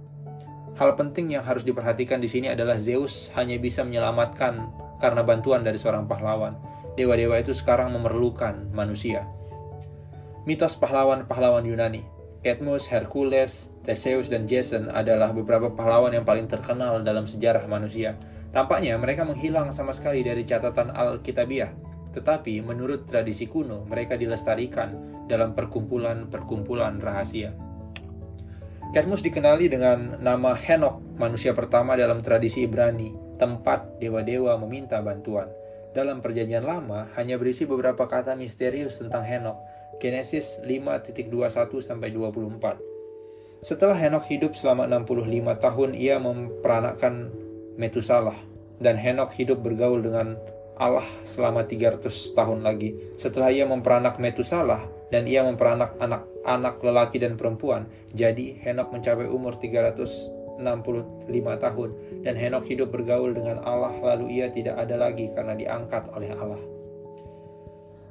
Hal 0.80 0.96
penting 0.96 1.36
yang 1.36 1.44
harus 1.44 1.60
diperhatikan 1.60 2.24
di 2.24 2.28
sini 2.32 2.48
adalah 2.48 2.80
Zeus 2.80 3.28
hanya 3.36 3.60
bisa 3.60 3.84
menyelamatkan 3.84 4.64
karena 4.96 5.20
bantuan 5.20 5.60
dari 5.60 5.76
seorang 5.76 6.08
pahlawan. 6.08 6.56
Dewa-dewa 6.96 7.36
itu 7.36 7.52
sekarang 7.52 7.92
memerlukan 7.92 8.72
manusia. 8.72 9.28
Mitos 10.48 10.80
pahlawan-pahlawan 10.80 11.68
Yunani 11.68 12.00
Cadmus, 12.40 12.88
Hercules, 12.88 13.68
Theseus, 13.84 14.32
dan 14.32 14.48
Jason 14.48 14.88
adalah 14.88 15.36
beberapa 15.36 15.68
pahlawan 15.68 16.16
yang 16.16 16.24
paling 16.24 16.48
terkenal 16.48 17.04
dalam 17.04 17.28
sejarah 17.28 17.68
manusia. 17.68 18.16
Tampaknya 18.48 18.96
mereka 18.96 19.28
menghilang 19.28 19.76
sama 19.76 19.92
sekali 19.92 20.24
dari 20.24 20.48
catatan 20.48 20.96
Alkitabiah 20.96 21.90
tetapi 22.10 22.58
menurut 22.58 23.06
tradisi 23.06 23.46
kuno, 23.46 23.86
mereka 23.86 24.18
dilestarikan 24.18 25.22
dalam 25.30 25.54
perkumpulan-perkumpulan 25.54 26.98
rahasia. 26.98 27.54
Cadmus 28.90 29.22
dikenali 29.22 29.70
dengan 29.70 30.18
nama 30.18 30.50
Henok, 30.58 31.14
manusia 31.14 31.54
pertama 31.54 31.94
dalam 31.94 32.26
tradisi 32.26 32.66
Ibrani, 32.66 33.14
tempat 33.38 34.02
dewa-dewa 34.02 34.58
meminta 34.58 34.98
bantuan. 34.98 35.46
Dalam 35.94 36.18
perjanjian 36.18 36.66
lama, 36.66 37.06
hanya 37.14 37.38
berisi 37.38 37.70
beberapa 37.70 38.10
kata 38.10 38.34
misterius 38.34 38.98
tentang 38.98 39.22
Henok, 39.22 39.62
Genesis 40.02 40.58
5.21-24. 40.66 43.62
Setelah 43.62 43.94
Henok 43.94 44.26
hidup 44.26 44.58
selama 44.58 44.90
65 44.90 45.38
tahun, 45.62 45.94
ia 45.94 46.18
memperanakkan 46.18 47.30
Metusalah, 47.78 48.42
dan 48.82 48.98
Henok 48.98 49.38
hidup 49.38 49.62
bergaul 49.62 50.02
dengan 50.02 50.34
Allah 50.74 51.06
selama 51.22 51.62
300 51.62 52.10
tahun 52.34 52.66
lagi. 52.66 52.98
Setelah 53.14 53.54
ia 53.54 53.70
memperanak 53.70 54.18
Metusalah 54.18 54.82
dan 55.10 55.26
ia 55.26 55.42
memperanak 55.42 55.98
anak-anak 55.98 56.80
lelaki 56.82 57.18
dan 57.18 57.34
perempuan, 57.34 57.86
jadi 58.14 58.56
Henok 58.62 58.94
mencapai 58.94 59.26
umur 59.26 59.58
365 59.58 60.62
tahun 61.36 61.88
dan 62.22 62.34
Henok 62.38 62.64
hidup 62.66 62.88
bergaul 62.94 63.34
dengan 63.34 63.62
Allah 63.66 63.94
lalu 63.98 64.40
ia 64.40 64.48
tidak 64.50 64.78
ada 64.78 64.96
lagi 64.96 65.30
karena 65.34 65.58
diangkat 65.58 66.08
oleh 66.14 66.30
Allah. 66.34 66.62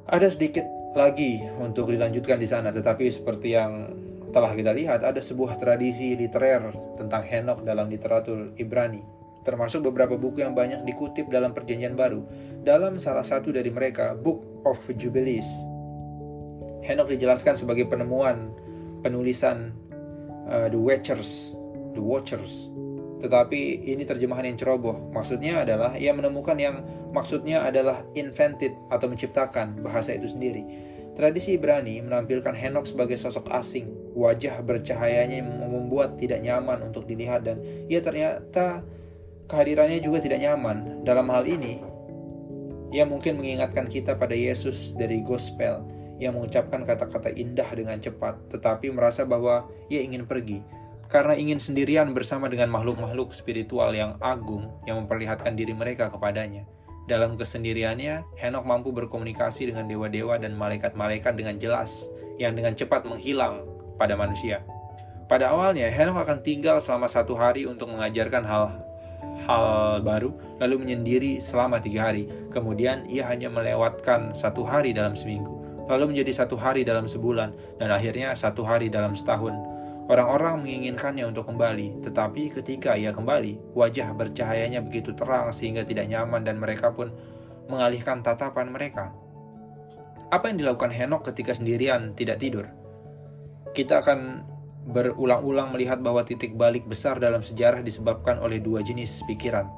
Ada 0.10 0.28
sedikit 0.34 0.66
lagi 0.98 1.40
untuk 1.62 1.94
dilanjutkan 1.94 2.42
di 2.42 2.50
sana, 2.50 2.74
tetapi 2.74 3.08
seperti 3.14 3.54
yang 3.56 3.94
telah 4.30 4.54
kita 4.54 4.74
lihat 4.74 5.02
ada 5.02 5.22
sebuah 5.22 5.58
tradisi 5.58 6.14
literer 6.14 6.70
tentang 7.00 7.26
Henok 7.26 7.66
dalam 7.66 7.90
literatur 7.90 8.54
Ibrani 8.58 9.20
termasuk 9.50 9.88
beberapa 9.90 10.14
buku 10.14 10.46
yang 10.46 10.54
banyak 10.54 10.86
dikutip 10.86 11.32
dalam 11.32 11.56
Perjanjian 11.56 11.98
Baru. 11.98 12.22
Dalam 12.62 13.00
salah 13.00 13.26
satu 13.26 13.50
dari 13.50 13.72
mereka, 13.72 14.14
Book 14.14 14.44
of 14.68 14.78
Jubilees, 14.94 15.48
Henok 16.84 17.12
dijelaskan 17.12 17.60
sebagai 17.60 17.86
penemuan 17.88 18.56
penulisan 19.04 19.72
uh, 20.48 20.68
The 20.68 20.80
Watchers, 20.80 21.54
The 21.96 22.04
Watchers. 22.04 22.72
Tetapi 23.20 23.84
ini 23.84 24.08
terjemahan 24.08 24.48
yang 24.48 24.56
ceroboh. 24.56 25.12
Maksudnya 25.12 25.68
adalah 25.68 26.00
ia 26.00 26.16
menemukan 26.16 26.56
yang 26.56 26.82
maksudnya 27.12 27.68
adalah 27.68 28.08
invented 28.16 28.72
atau 28.88 29.12
menciptakan 29.12 29.84
bahasa 29.84 30.16
itu 30.16 30.32
sendiri. 30.32 30.64
Tradisi 31.20 31.60
Ibrani 31.60 32.00
menampilkan 32.00 32.56
Henok 32.56 32.88
sebagai 32.88 33.20
sosok 33.20 33.52
asing. 33.52 33.92
Wajah 34.16 34.64
bercahayanya 34.64 35.44
membuat 35.44 36.16
tidak 36.16 36.40
nyaman 36.40 36.80
untuk 36.80 37.04
dilihat 37.04 37.44
dan 37.44 37.60
ia 37.92 38.00
ternyata 38.00 38.88
kehadirannya 39.52 40.00
juga 40.00 40.24
tidak 40.24 40.40
nyaman. 40.40 41.04
Dalam 41.04 41.28
hal 41.28 41.44
ini, 41.44 41.84
ia 42.96 43.04
mungkin 43.04 43.36
mengingatkan 43.36 43.92
kita 43.92 44.16
pada 44.16 44.32
Yesus 44.32 44.96
dari 44.96 45.20
Gospel 45.20 45.99
yang 46.20 46.36
mengucapkan 46.36 46.84
kata-kata 46.84 47.32
indah 47.34 47.68
dengan 47.72 47.98
cepat, 47.98 48.38
tetapi 48.52 48.92
merasa 48.92 49.24
bahwa 49.24 49.66
ia 49.88 50.04
ingin 50.04 50.28
pergi 50.28 50.62
karena 51.10 51.34
ingin 51.34 51.58
sendirian 51.58 52.14
bersama 52.14 52.46
dengan 52.46 52.70
makhluk-makhluk 52.70 53.34
spiritual 53.34 53.90
yang 53.98 54.16
agung 54.22 54.70
yang 54.86 55.02
memperlihatkan 55.02 55.58
diri 55.58 55.74
mereka 55.74 56.14
kepadanya. 56.14 56.70
Dalam 57.10 57.34
kesendiriannya, 57.34 58.38
Henok 58.38 58.70
mampu 58.70 58.94
berkomunikasi 58.94 59.74
dengan 59.74 59.90
dewa-dewa 59.90 60.38
dan 60.38 60.54
malaikat-malaikat 60.54 61.34
dengan 61.34 61.58
jelas, 61.58 62.14
yang 62.38 62.54
dengan 62.54 62.78
cepat 62.78 63.10
menghilang 63.10 63.66
pada 63.98 64.14
manusia. 64.14 64.62
Pada 65.26 65.50
awalnya, 65.50 65.90
Henok 65.90 66.22
akan 66.22 66.46
tinggal 66.46 66.78
selama 66.78 67.10
satu 67.10 67.34
hari 67.34 67.66
untuk 67.66 67.90
mengajarkan 67.90 68.46
hal 68.46 68.86
hal 69.50 69.66
baru, 70.06 70.30
lalu 70.62 70.86
menyendiri 70.86 71.42
selama 71.42 71.82
tiga 71.82 72.14
hari. 72.14 72.30
Kemudian 72.54 73.10
ia 73.10 73.26
hanya 73.26 73.50
melewatkan 73.50 74.38
satu 74.38 74.62
hari 74.62 74.94
dalam 74.94 75.18
seminggu, 75.18 75.59
lalu 75.90 76.14
menjadi 76.14 76.46
satu 76.46 76.56
hari 76.56 76.86
dalam 76.86 77.10
sebulan, 77.10 77.82
dan 77.82 77.90
akhirnya 77.90 78.38
satu 78.38 78.62
hari 78.62 78.88
dalam 78.94 79.18
setahun. 79.18 79.58
Orang-orang 80.10 80.66
menginginkannya 80.66 81.26
untuk 81.26 81.50
kembali, 81.50 82.02
tetapi 82.06 82.54
ketika 82.62 82.98
ia 82.98 83.14
kembali, 83.14 83.78
wajah 83.78 84.14
bercahayanya 84.14 84.82
begitu 84.82 85.14
terang 85.14 85.54
sehingga 85.54 85.86
tidak 85.86 86.10
nyaman 86.10 86.42
dan 86.46 86.58
mereka 86.58 86.90
pun 86.90 87.14
mengalihkan 87.70 88.26
tatapan 88.26 88.74
mereka. 88.74 89.14
Apa 90.30 90.50
yang 90.50 90.62
dilakukan 90.62 90.94
Henok 90.94 91.30
ketika 91.30 91.54
sendirian 91.58 92.18
tidak 92.18 92.42
tidur? 92.42 92.70
Kita 93.74 94.02
akan 94.02 94.46
berulang-ulang 94.90 95.74
melihat 95.74 96.02
bahwa 96.02 96.26
titik 96.26 96.58
balik 96.58 96.90
besar 96.90 97.22
dalam 97.22 97.46
sejarah 97.46 97.86
disebabkan 97.86 98.42
oleh 98.42 98.58
dua 98.58 98.82
jenis 98.82 99.22
pikiran. 99.30 99.70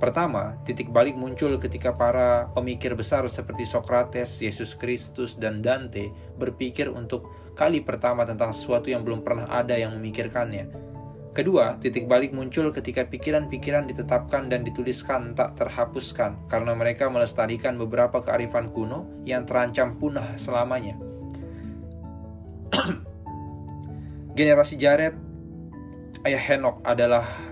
Pertama, 0.00 0.56
titik 0.64 0.88
balik 0.88 1.12
muncul 1.12 1.60
ketika 1.60 1.92
para 1.92 2.48
pemikir 2.56 2.96
besar 2.96 3.20
seperti 3.28 3.68
Socrates, 3.68 4.40
Yesus 4.40 4.72
Kristus, 4.72 5.36
dan 5.36 5.60
Dante 5.60 6.08
berpikir 6.40 6.88
untuk 6.88 7.28
kali 7.52 7.84
pertama 7.84 8.24
tentang 8.24 8.56
sesuatu 8.56 8.88
yang 8.88 9.04
belum 9.04 9.20
pernah 9.20 9.44
ada 9.52 9.76
yang 9.76 9.92
memikirkannya. 10.00 10.72
Kedua, 11.36 11.76
titik 11.76 12.08
balik 12.08 12.32
muncul 12.32 12.72
ketika 12.72 13.04
pikiran-pikiran 13.04 13.86
ditetapkan 13.92 14.48
dan 14.48 14.64
dituliskan 14.64 15.36
tak 15.36 15.60
terhapuskan 15.60 16.48
karena 16.48 16.72
mereka 16.72 17.12
melestarikan 17.12 17.76
beberapa 17.76 18.24
kearifan 18.24 18.72
kuno 18.72 19.04
yang 19.28 19.44
terancam 19.44 20.00
punah 20.00 20.34
selamanya. 20.40 20.96
Generasi 24.38 24.80
Jared, 24.80 25.12
ayah 26.24 26.42
Henok 26.50 26.80
adalah 26.88 27.49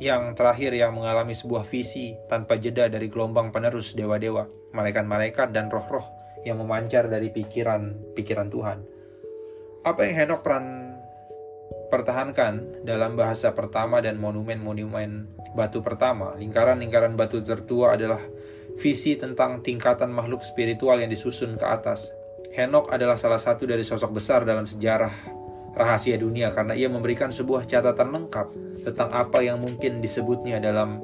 yang 0.00 0.32
terakhir 0.32 0.72
yang 0.72 0.96
mengalami 0.96 1.36
sebuah 1.36 1.68
visi 1.68 2.16
tanpa 2.24 2.56
jeda 2.56 2.88
dari 2.88 3.12
gelombang 3.12 3.52
penerus 3.52 3.92
dewa-dewa, 3.92 4.48
malaikat-malaikat 4.72 5.52
dan 5.52 5.68
roh-roh 5.68 6.08
yang 6.48 6.56
memancar 6.56 7.12
dari 7.12 7.28
pikiran-pikiran 7.28 8.48
Tuhan. 8.48 8.78
Apa 9.84 10.00
yang 10.08 10.24
Henok 10.24 10.40
peran 10.40 10.96
pertahankan 11.92 12.80
dalam 12.80 13.12
bahasa 13.12 13.52
pertama 13.52 14.00
dan 14.00 14.16
monumen-monumen 14.16 15.36
batu 15.52 15.84
pertama, 15.84 16.32
lingkaran-lingkaran 16.40 17.12
batu 17.12 17.44
tertua 17.44 17.92
adalah 17.92 18.24
visi 18.80 19.20
tentang 19.20 19.60
tingkatan 19.60 20.08
makhluk 20.08 20.40
spiritual 20.40 20.96
yang 20.96 21.12
disusun 21.12 21.60
ke 21.60 21.66
atas. 21.68 22.08
Henok 22.56 22.88
adalah 22.88 23.20
salah 23.20 23.38
satu 23.38 23.68
dari 23.68 23.84
sosok 23.84 24.16
besar 24.16 24.48
dalam 24.48 24.64
sejarah 24.64 25.39
rahasia 25.74 26.18
dunia 26.18 26.50
karena 26.50 26.74
ia 26.74 26.90
memberikan 26.90 27.30
sebuah 27.30 27.66
catatan 27.66 28.10
lengkap 28.10 28.46
tentang 28.86 29.10
apa 29.14 29.38
yang 29.44 29.62
mungkin 29.62 30.02
disebutnya 30.02 30.58
dalam 30.58 30.98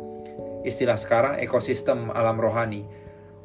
istilah 0.66 0.98
sekarang 0.98 1.38
ekosistem 1.38 2.10
alam 2.10 2.36
rohani. 2.42 2.82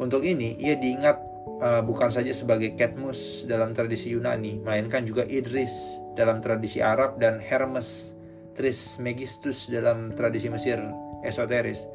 Untuk 0.02 0.26
ini, 0.26 0.58
ia 0.58 0.74
diingat 0.74 1.22
uh, 1.62 1.82
bukan 1.86 2.10
saja 2.10 2.34
sebagai 2.34 2.74
Cadmus 2.74 3.46
dalam 3.46 3.78
tradisi 3.78 4.10
Yunani, 4.10 4.58
melainkan 4.66 5.06
juga 5.06 5.22
Idris 5.30 6.02
dalam 6.18 6.42
tradisi 6.42 6.82
Arab 6.82 7.22
dan 7.22 7.38
Hermes 7.38 8.18
Trismegistus 8.58 9.70
dalam 9.70 10.12
tradisi 10.18 10.50
Mesir 10.50 10.82
esoteris. 11.22 11.86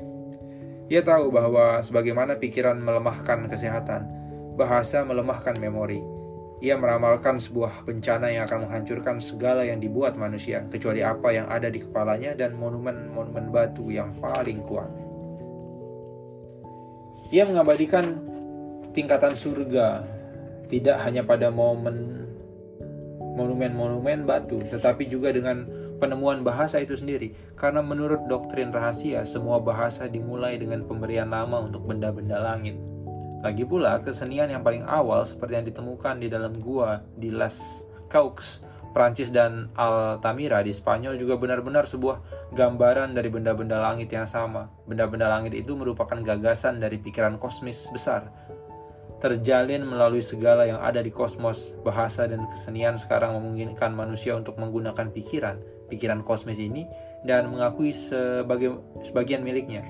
Ia 0.87 1.03
tahu 1.03 1.35
bahwa 1.35 1.83
sebagaimana 1.83 2.39
pikiran 2.39 2.79
melemahkan 2.79 3.51
kesehatan, 3.51 4.07
bahasa 4.55 5.03
melemahkan 5.03 5.59
memori. 5.59 5.99
Ia 6.65 6.73
meramalkan 6.81 7.37
sebuah 7.37 7.85
bencana 7.85 8.33
yang 8.33 8.49
akan 8.49 8.65
menghancurkan 8.65 9.21
segala 9.21 9.61
yang 9.69 9.77
dibuat 9.77 10.17
manusia, 10.17 10.65
kecuali 10.73 11.05
apa 11.05 11.29
yang 11.29 11.47
ada 11.53 11.69
di 11.69 11.85
kepalanya 11.85 12.33
dan 12.33 12.57
monumen-monumen 12.57 13.53
batu 13.53 13.93
yang 13.93 14.17
paling 14.17 14.65
kuat. 14.65 14.89
Ia 17.29 17.45
mengabadikan 17.45 18.25
tingkatan 18.97 19.37
surga, 19.37 20.09
tidak 20.73 20.97
hanya 21.05 21.21
pada 21.21 21.53
momen 21.53 22.25
monumen-monumen 23.37 24.25
batu, 24.25 24.65
tetapi 24.73 25.05
juga 25.05 25.37
dengan 25.37 25.69
penemuan 26.01 26.41
bahasa 26.41 26.81
itu 26.81 26.97
sendiri. 26.97 27.37
Karena 27.53 27.85
menurut 27.85 28.25
doktrin 28.33 28.73
rahasia, 28.73 29.29
semua 29.29 29.61
bahasa 29.61 30.09
dimulai 30.09 30.57
dengan 30.57 30.89
pemberian 30.89 31.29
nama 31.29 31.61
untuk 31.61 31.85
benda-benda 31.85 32.41
langit. 32.41 32.81
Lagi 33.47 33.63
pula, 33.63 34.03
kesenian 34.03 34.51
yang 34.51 34.67
paling 34.67 34.83
awal 34.83 35.23
seperti 35.23 35.55
yang 35.55 35.67
ditemukan 35.71 36.19
di 36.19 36.27
dalam 36.27 36.51
gua 36.59 36.99
di 37.15 37.31
Las 37.31 37.87
Caux, 38.11 38.67
Prancis 38.91 39.31
dan 39.31 39.71
Altamira 39.79 40.67
di 40.67 40.75
Spanyol 40.75 41.15
juga 41.15 41.39
benar-benar 41.39 41.87
sebuah 41.87 42.51
gambaran 42.59 43.15
dari 43.15 43.31
benda-benda 43.31 43.79
langit 43.79 44.11
yang 44.11 44.27
sama. 44.27 44.67
Benda-benda 44.91 45.31
langit 45.31 45.55
itu 45.55 45.79
merupakan 45.79 46.19
gagasan 46.19 46.83
dari 46.83 46.99
pikiran 46.99 47.39
kosmis 47.39 47.87
besar 47.95 48.35
terjalin 49.17 49.81
melalui 49.87 50.21
segala 50.21 50.69
yang 50.69 50.83
ada 50.83 51.01
di 51.01 51.15
kosmos. 51.15 51.79
Bahasa 51.87 52.27
dan 52.27 52.51
kesenian 52.51 52.99
sekarang 52.99 53.39
memungkinkan 53.39 53.95
manusia 53.95 54.35
untuk 54.35 54.59
menggunakan 54.61 55.09
pikiran, 55.15 55.57
pikiran 55.87 56.21
kosmis 56.27 56.59
ini 56.59 56.85
dan 57.23 57.47
mengakui 57.49 57.95
sebagai 57.95 58.83
sebagian 59.07 59.47
miliknya. 59.47 59.87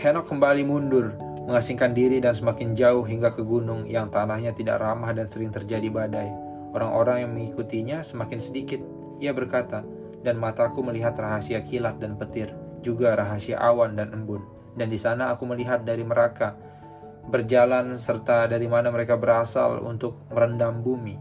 Henok 0.00 0.32
kembali 0.32 0.64
mundur, 0.64 1.12
mengasingkan 1.50 1.90
diri 1.90 2.22
dan 2.22 2.30
semakin 2.30 2.78
jauh 2.78 3.02
hingga 3.02 3.34
ke 3.34 3.42
gunung 3.42 3.82
yang 3.90 4.06
tanahnya 4.06 4.54
tidak 4.54 4.78
ramah 4.78 5.10
dan 5.10 5.26
sering 5.26 5.50
terjadi 5.50 5.90
badai. 5.90 6.30
Orang-orang 6.70 7.26
yang 7.26 7.34
mengikutinya 7.34 8.06
semakin 8.06 8.38
sedikit. 8.38 8.78
Ia 9.18 9.34
berkata, 9.34 9.82
dan 10.22 10.38
mataku 10.38 10.86
melihat 10.86 11.18
rahasia 11.18 11.58
kilat 11.66 11.98
dan 11.98 12.14
petir, 12.14 12.54
juga 12.86 13.18
rahasia 13.18 13.58
awan 13.58 13.98
dan 13.98 14.14
embun. 14.14 14.46
Dan 14.78 14.94
di 14.94 14.96
sana 15.02 15.34
aku 15.34 15.50
melihat 15.50 15.82
dari 15.82 16.06
mereka 16.06 16.54
berjalan 17.26 17.98
serta 17.98 18.46
dari 18.46 18.70
mana 18.70 18.94
mereka 18.94 19.18
berasal 19.18 19.82
untuk 19.82 20.30
merendam 20.30 20.86
bumi. 20.86 21.18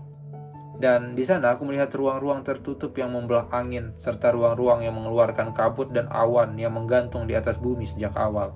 Dan 0.79 1.17
di 1.17 1.25
sana 1.25 1.57
aku 1.57 1.67
melihat 1.67 1.91
ruang-ruang 1.91 2.45
tertutup 2.45 2.95
yang 2.95 3.11
membelah 3.11 3.49
angin, 3.51 3.97
serta 3.97 4.31
ruang-ruang 4.31 4.85
yang 4.85 4.95
mengeluarkan 4.95 5.51
kabut 5.57 5.89
dan 5.91 6.07
awan 6.07 6.55
yang 6.55 6.71
menggantung 6.71 7.25
di 7.25 7.35
atas 7.35 7.59
bumi 7.59 7.83
sejak 7.83 8.15
awal. 8.15 8.55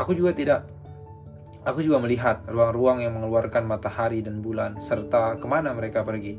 Aku 0.00 0.16
juga 0.16 0.32
tidak 0.32 0.73
Aku 1.64 1.80
juga 1.80 1.96
melihat 1.96 2.44
ruang-ruang 2.44 3.00
yang 3.00 3.16
mengeluarkan 3.16 3.64
matahari 3.64 4.20
dan 4.20 4.44
bulan, 4.44 4.76
serta 4.84 5.40
ke 5.40 5.46
mana 5.48 5.72
mereka 5.72 6.04
pergi. 6.04 6.36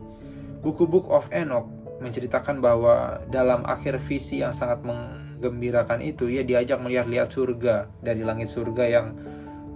Buku 0.61 0.85
Book 0.85 1.09
of 1.09 1.25
Enoch 1.33 1.65
menceritakan 1.97 2.61
bahwa 2.61 3.25
dalam 3.33 3.65
akhir 3.65 3.97
visi 3.97 4.45
yang 4.45 4.53
sangat 4.53 4.85
menggembirakan 4.85 6.05
itu, 6.05 6.29
ia 6.29 6.45
diajak 6.45 6.77
melihat-lihat 6.77 7.33
surga 7.33 7.89
dari 8.05 8.21
langit 8.21 8.53
surga 8.53 8.85
yang 8.85 9.17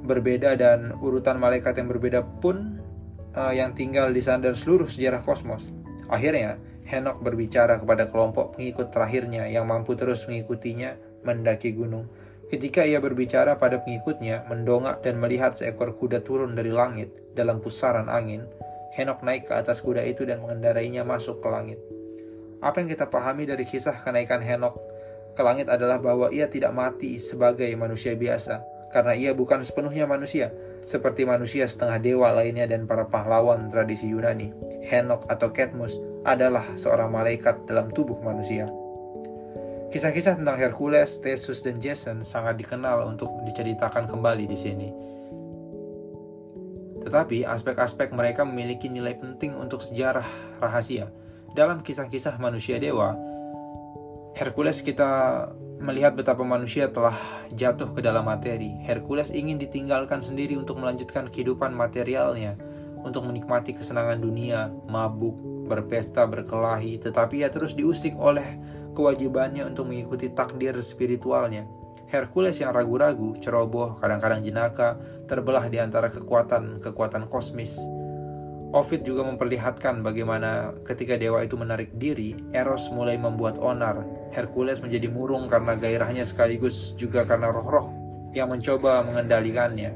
berbeda 0.05 0.53
dan 0.53 0.93
urutan 1.01 1.41
malaikat 1.41 1.81
yang 1.81 1.89
berbeda 1.89 2.21
pun 2.41 2.77
uh, 3.33 3.53
yang 3.53 3.73
tinggal 3.73 4.13
di 4.13 4.21
sana 4.21 4.49
dan 4.49 4.55
seluruh 4.55 4.85
sejarah 4.85 5.25
kosmos. 5.25 5.73
Akhirnya, 6.09 6.61
Henok 6.89 7.21
berbicara 7.21 7.77
kepada 7.77 8.09
kelompok 8.09 8.57
pengikut 8.57 8.89
terakhirnya 8.89 9.45
yang 9.45 9.69
mampu 9.69 9.93
terus 9.93 10.25
mengikutinya 10.25 10.97
mendaki 11.21 11.69
gunung. 11.73 12.09
Ketika 12.49 12.81
ia 12.81 12.97
berbicara 12.97 13.61
pada 13.61 13.77
pengikutnya, 13.77 14.49
mendongak 14.49 15.05
dan 15.05 15.21
melihat 15.21 15.53
seekor 15.53 15.93
kuda 15.93 16.25
turun 16.25 16.57
dari 16.57 16.73
langit 16.73 17.13
dalam 17.37 17.61
pusaran 17.61 18.09
angin, 18.09 18.49
Henok 18.97 19.21
naik 19.21 19.45
ke 19.45 19.53
atas 19.53 19.85
kuda 19.85 20.01
itu 20.01 20.25
dan 20.25 20.41
mengendarainya 20.41 21.05
masuk 21.05 21.45
ke 21.45 21.47
langit. 21.47 21.77
Apa 22.57 22.81
yang 22.81 22.89
kita 22.89 23.05
pahami 23.05 23.45
dari 23.45 23.69
kisah 23.69 24.01
kenaikan 24.01 24.41
Henok 24.41 24.81
ke 25.37 25.41
langit 25.45 25.69
adalah 25.69 26.01
bahwa 26.01 26.33
ia 26.33 26.49
tidak 26.49 26.73
mati 26.73 27.21
sebagai 27.21 27.69
manusia 27.77 28.17
biasa, 28.17 28.65
karena 28.89 29.13
ia 29.13 29.31
bukan 29.37 29.61
sepenuhnya 29.61 30.09
manusia, 30.09 30.49
seperti 30.89 31.29
manusia 31.29 31.69
setengah 31.69 32.01
dewa 32.01 32.33
lainnya 32.33 32.65
dan 32.65 32.89
para 32.89 33.05
pahlawan 33.05 33.69
tradisi 33.69 34.09
Yunani. 34.09 34.49
Henok 34.89 35.29
atau 35.29 35.53
Ketmus 35.53 36.01
adalah 36.25 36.65
seorang 36.81 37.13
malaikat 37.13 37.69
dalam 37.69 37.93
tubuh 37.93 38.17
manusia. 38.25 38.65
Kisah-kisah 39.89 40.37
tentang 40.37 40.53
Hercules, 40.53 41.17
Theseus, 41.17 41.65
dan 41.65 41.81
Jason 41.81 42.21
sangat 42.21 42.61
dikenal 42.61 43.09
untuk 43.09 43.33
diceritakan 43.49 44.05
kembali 44.05 44.45
di 44.45 44.53
sini. 44.53 44.89
Tetapi 47.01 47.41
aspek-aspek 47.41 48.13
mereka 48.13 48.45
memiliki 48.45 48.85
nilai 48.85 49.17
penting 49.17 49.57
untuk 49.57 49.81
sejarah 49.81 50.29
rahasia. 50.61 51.09
Dalam 51.57 51.81
kisah-kisah 51.81 52.37
manusia 52.37 52.77
dewa, 52.77 53.17
Hercules 54.37 54.85
kita 54.85 55.09
melihat 55.81 56.13
betapa 56.13 56.45
manusia 56.45 56.93
telah 56.93 57.17
jatuh 57.57 57.89
ke 57.89 58.05
dalam 58.05 58.29
materi. 58.29 58.69
Hercules 58.85 59.33
ingin 59.33 59.57
ditinggalkan 59.57 60.21
sendiri 60.21 60.53
untuk 60.53 60.77
melanjutkan 60.77 61.33
kehidupan 61.33 61.73
materialnya, 61.73 62.53
untuk 63.01 63.25
menikmati 63.25 63.73
kesenangan 63.73 64.21
dunia, 64.21 64.69
mabuk, 64.85 65.33
berpesta, 65.65 66.29
berkelahi, 66.29 67.01
tetapi 67.01 67.41
ia 67.41 67.49
terus 67.49 67.73
diusik 67.73 68.13
oleh 68.21 68.45
kewajibannya 68.99 69.63
untuk 69.63 69.87
mengikuti 69.87 70.27
takdir 70.35 70.75
spiritualnya. 70.83 71.63
Hercules 72.11 72.59
yang 72.59 72.75
ragu-ragu, 72.75 73.39
ceroboh, 73.39 73.95
kadang-kadang 74.03 74.43
jenaka, 74.43 74.99
terbelah 75.29 75.71
di 75.71 75.79
antara 75.79 76.11
kekuatan-kekuatan 76.11 77.31
kosmis 77.31 77.79
Ovid 78.69 79.01
juga 79.01 79.25
memperlihatkan 79.25 80.05
bagaimana 80.05 80.77
ketika 80.85 81.17
dewa 81.17 81.41
itu 81.41 81.57
menarik 81.57 81.89
diri, 81.97 82.37
Eros 82.53 82.93
mulai 82.93 83.17
membuat 83.17 83.57
onar. 83.57 84.05
Hercules 84.29 84.77
menjadi 84.77 85.09
murung 85.09 85.49
karena 85.49 85.73
gairahnya 85.73 86.21
sekaligus 86.21 86.93
juga 86.93 87.25
karena 87.25 87.49
roh-roh 87.49 87.89
yang 88.37 88.53
mencoba 88.53 89.01
mengendalikannya. 89.09 89.89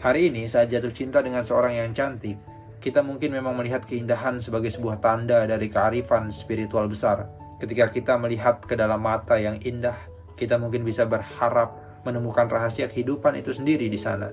Hari 0.00 0.32
ini 0.32 0.48
saat 0.48 0.72
jatuh 0.72 0.88
cinta 0.88 1.20
dengan 1.20 1.44
seorang 1.44 1.76
yang 1.76 1.92
cantik, 1.92 2.40
kita 2.80 3.04
mungkin 3.04 3.36
memang 3.36 3.52
melihat 3.60 3.84
keindahan 3.84 4.40
sebagai 4.40 4.72
sebuah 4.72 4.96
tanda 5.04 5.44
dari 5.44 5.68
kearifan 5.68 6.32
spiritual 6.32 6.88
besar. 6.88 7.28
Ketika 7.56 7.88
kita 7.88 8.20
melihat 8.20 8.60
ke 8.60 8.76
dalam 8.76 9.00
mata 9.00 9.40
yang 9.40 9.56
indah, 9.64 9.96
kita 10.36 10.60
mungkin 10.60 10.84
bisa 10.84 11.08
berharap 11.08 12.02
menemukan 12.04 12.46
rahasia 12.46 12.86
kehidupan 12.86 13.40
itu 13.40 13.50
sendiri 13.50 13.90
di 13.90 13.98
sana 13.98 14.30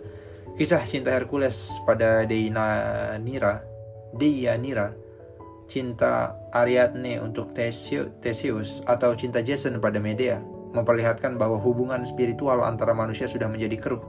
Kisah 0.54 0.86
cinta 0.86 1.10
Hercules 1.10 1.82
pada 1.82 2.30
Deianira, 2.30 3.66
Deianira, 4.14 4.94
cinta 5.66 6.38
Ariadne 6.54 7.18
untuk 7.18 7.58
Theseus 7.58 8.86
atau 8.86 9.18
cinta 9.18 9.42
Jason 9.42 9.82
pada 9.82 9.98
Medea 9.98 10.38
memperlihatkan 10.78 11.42
bahwa 11.42 11.58
hubungan 11.58 12.06
spiritual 12.06 12.62
antara 12.62 12.94
manusia 12.94 13.26
sudah 13.26 13.50
menjadi 13.50 13.82
keruh. 13.82 14.06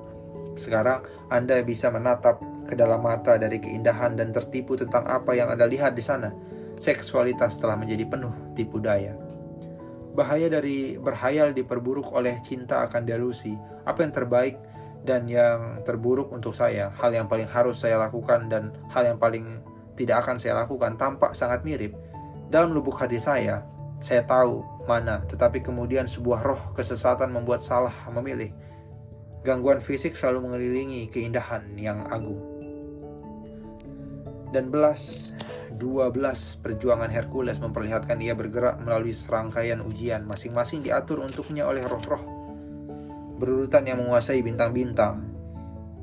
Sekarang 0.61 1.09
Anda 1.33 1.65
bisa 1.65 1.89
menatap 1.89 2.45
ke 2.69 2.77
dalam 2.77 3.01
mata 3.01 3.41
dari 3.41 3.57
keindahan 3.57 4.13
dan 4.13 4.29
tertipu 4.29 4.77
tentang 4.77 5.09
apa 5.09 5.33
yang 5.33 5.49
Anda 5.49 5.65
lihat 5.65 5.97
di 5.97 6.05
sana. 6.05 6.29
Seksualitas 6.79 7.59
telah 7.63 7.79
menjadi 7.79 8.05
penuh 8.09 8.35
tipu 8.59 8.83
daya. 8.83 9.15
Bahaya 10.15 10.47
dari 10.47 10.95
berhayal 10.95 11.51
diperburuk 11.51 12.15
oleh 12.15 12.39
cinta 12.47 12.87
akan 12.87 13.03
delusi. 13.03 13.59
Apa 13.83 14.07
yang 14.07 14.15
terbaik 14.15 14.55
dan 15.05 15.27
yang 15.29 15.83
terburuk 15.85 16.31
untuk 16.33 16.57
saya, 16.57 16.89
hal 16.97 17.13
yang 17.13 17.29
paling 17.29 17.51
harus 17.51 17.83
saya 17.83 18.01
lakukan 18.01 18.49
dan 18.49 18.73
hal 18.89 19.05
yang 19.05 19.19
paling 19.21 19.61
tidak 19.99 20.25
akan 20.25 20.41
saya 20.41 20.55
lakukan 20.59 20.97
tampak 20.97 21.35
sangat 21.35 21.67
mirip. 21.67 21.93
Dalam 22.49 22.73
lubuk 22.73 22.95
hati 22.97 23.19
saya, 23.19 23.67
saya 23.99 24.23
tahu 24.23 24.63
mana, 24.87 25.25
tetapi 25.27 25.61
kemudian 25.65 26.07
sebuah 26.07 26.41
roh 26.47 26.63
kesesatan 26.77 27.35
membuat 27.35 27.67
salah 27.67 27.95
memilih. 28.15 28.55
Gangguan 29.45 29.83
fisik 29.83 30.17
selalu 30.17 30.49
mengelilingi 30.49 31.13
keindahan 31.13 31.77
yang 31.77 32.07
agung. 32.09 32.54
Dan 34.55 34.71
belas, 34.71 35.35
dua 35.75 36.15
belas 36.15 36.55
perjuangan 36.63 37.11
Hercules 37.11 37.59
memperlihatkan 37.59 38.23
ia 38.23 38.39
bergerak 38.39 38.79
melalui 38.79 39.11
serangkaian 39.11 39.83
ujian 39.83 40.23
masing-masing 40.23 40.87
diatur 40.87 41.19
untuknya 41.27 41.67
oleh 41.67 41.83
roh-roh 41.83 42.45
berurutan 43.35 43.83
yang 43.83 43.99
menguasai 43.99 44.41
bintang-bintang. 44.47 45.27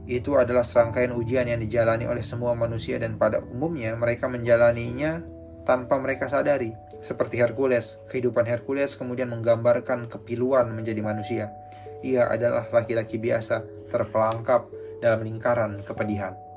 Itu 0.04 0.36
adalah 0.36 0.68
serangkaian 0.68 1.16
ujian 1.16 1.48
yang 1.48 1.64
dijalani 1.64 2.04
oleh 2.10 2.26
semua 2.26 2.52
manusia 2.58 3.00
dan 3.00 3.16
pada 3.16 3.40
umumnya 3.48 3.96
mereka 3.96 4.28
menjalaninya 4.28 5.24
tanpa 5.64 5.96
mereka 6.02 6.28
sadari. 6.28 6.76
Seperti 7.02 7.40
Hercules, 7.40 7.98
kehidupan 8.12 8.46
Hercules 8.46 9.00
kemudian 9.00 9.32
menggambarkan 9.32 10.12
kepiluan 10.12 10.70
menjadi 10.76 11.02
manusia. 11.02 11.46
Ia 12.04 12.30
adalah 12.30 12.68
laki-laki 12.70 13.22
biasa, 13.22 13.64
terpelangkap 13.90 14.68
dalam 15.00 15.22
lingkaran 15.24 15.82
kepedihan. 15.86 16.51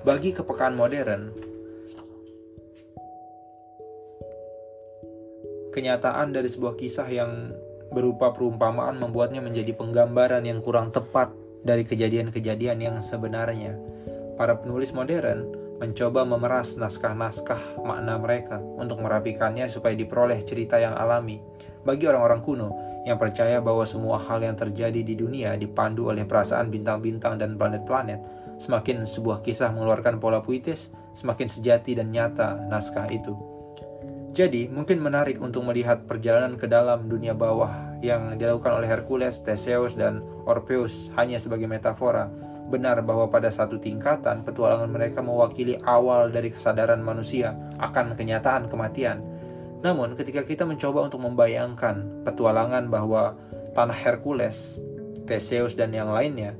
Bagi 0.00 0.32
kepekaan 0.32 0.80
modern, 0.80 1.28
kenyataan 5.76 6.32
dari 6.32 6.48
sebuah 6.48 6.72
kisah 6.80 7.04
yang 7.04 7.52
berupa 7.92 8.32
perumpamaan 8.32 8.96
membuatnya 8.96 9.44
menjadi 9.44 9.76
penggambaran 9.76 10.48
yang 10.48 10.64
kurang 10.64 10.88
tepat 10.88 11.28
dari 11.60 11.84
kejadian-kejadian 11.84 12.80
yang 12.80 12.96
sebenarnya. 13.04 13.76
Para 14.40 14.56
penulis 14.56 14.96
modern 14.96 15.52
mencoba 15.84 16.24
memeras 16.24 16.80
naskah-naskah 16.80 17.84
makna 17.84 18.16
mereka 18.16 18.56
untuk 18.56 19.04
merapikannya 19.04 19.68
supaya 19.68 19.92
diperoleh 19.92 20.40
cerita 20.48 20.80
yang 20.80 20.96
alami. 20.96 21.44
Bagi 21.84 22.08
orang-orang 22.08 22.40
kuno 22.40 22.68
yang 23.04 23.20
percaya 23.20 23.60
bahwa 23.60 23.84
semua 23.84 24.16
hal 24.16 24.40
yang 24.44 24.56
terjadi 24.56 25.00
di 25.04 25.12
dunia 25.12 25.60
dipandu 25.60 26.08
oleh 26.08 26.24
perasaan 26.24 26.72
bintang-bintang 26.72 27.36
dan 27.36 27.60
planet-planet, 27.60 28.39
semakin 28.60 29.08
sebuah 29.08 29.40
kisah 29.40 29.72
mengeluarkan 29.72 30.20
pola 30.20 30.44
puitis, 30.44 30.92
semakin 31.16 31.48
sejati 31.48 31.96
dan 31.96 32.12
nyata 32.12 32.68
naskah 32.68 33.08
itu. 33.08 33.32
Jadi, 34.30 34.70
mungkin 34.70 35.02
menarik 35.02 35.42
untuk 35.42 35.66
melihat 35.66 36.06
perjalanan 36.06 36.54
ke 36.54 36.70
dalam 36.70 37.10
dunia 37.10 37.34
bawah 37.34 37.98
yang 37.98 38.38
dilakukan 38.38 38.78
oleh 38.78 38.86
Hercules, 38.86 39.42
Theseus, 39.42 39.98
dan 39.98 40.22
Orpheus 40.46 41.10
hanya 41.18 41.42
sebagai 41.42 41.66
metafora. 41.66 42.30
Benar 42.70 43.02
bahwa 43.02 43.26
pada 43.26 43.50
satu 43.50 43.82
tingkatan, 43.82 44.46
petualangan 44.46 44.86
mereka 44.86 45.18
mewakili 45.18 45.74
awal 45.82 46.30
dari 46.30 46.54
kesadaran 46.54 47.02
manusia 47.02 47.58
akan 47.82 48.14
kenyataan 48.14 48.70
kematian. 48.70 49.18
Namun, 49.82 50.14
ketika 50.14 50.46
kita 50.46 50.62
mencoba 50.62 51.10
untuk 51.10 51.26
membayangkan 51.26 52.22
petualangan 52.22 52.86
bahwa 52.86 53.34
tanah 53.74 53.98
Hercules, 53.98 54.78
Theseus, 55.26 55.74
dan 55.74 55.90
yang 55.90 56.14
lainnya, 56.14 56.54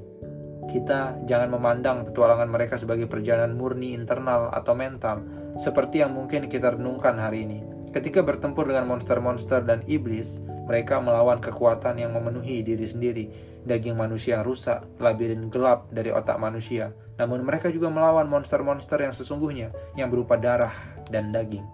kita 0.68 1.16
jangan 1.24 1.56
memandang 1.56 2.04
petualangan 2.10 2.50
mereka 2.50 2.76
sebagai 2.76 3.08
perjalanan 3.08 3.56
murni 3.56 3.96
internal 3.96 4.52
atau 4.52 4.76
mental, 4.76 5.24
seperti 5.56 6.04
yang 6.04 6.12
mungkin 6.12 6.50
kita 6.50 6.76
renungkan 6.76 7.16
hari 7.16 7.48
ini. 7.48 7.58
Ketika 7.90 8.22
bertempur 8.22 8.70
dengan 8.70 8.86
monster-monster 8.86 9.66
dan 9.66 9.82
iblis, 9.90 10.38
mereka 10.70 11.02
melawan 11.02 11.42
kekuatan 11.42 11.98
yang 11.98 12.14
memenuhi 12.14 12.62
diri 12.62 12.86
sendiri. 12.86 13.24
Daging 13.66 13.98
manusia 13.98 14.46
rusak, 14.46 14.86
labirin 15.02 15.50
gelap 15.50 15.90
dari 15.90 16.14
otak 16.14 16.38
manusia. 16.38 16.94
Namun 17.18 17.42
mereka 17.42 17.66
juga 17.74 17.90
melawan 17.90 18.30
monster-monster 18.30 19.02
yang 19.02 19.10
sesungguhnya, 19.10 19.74
yang 19.98 20.06
berupa 20.06 20.38
darah 20.38 20.72
dan 21.10 21.34
daging. 21.34 21.66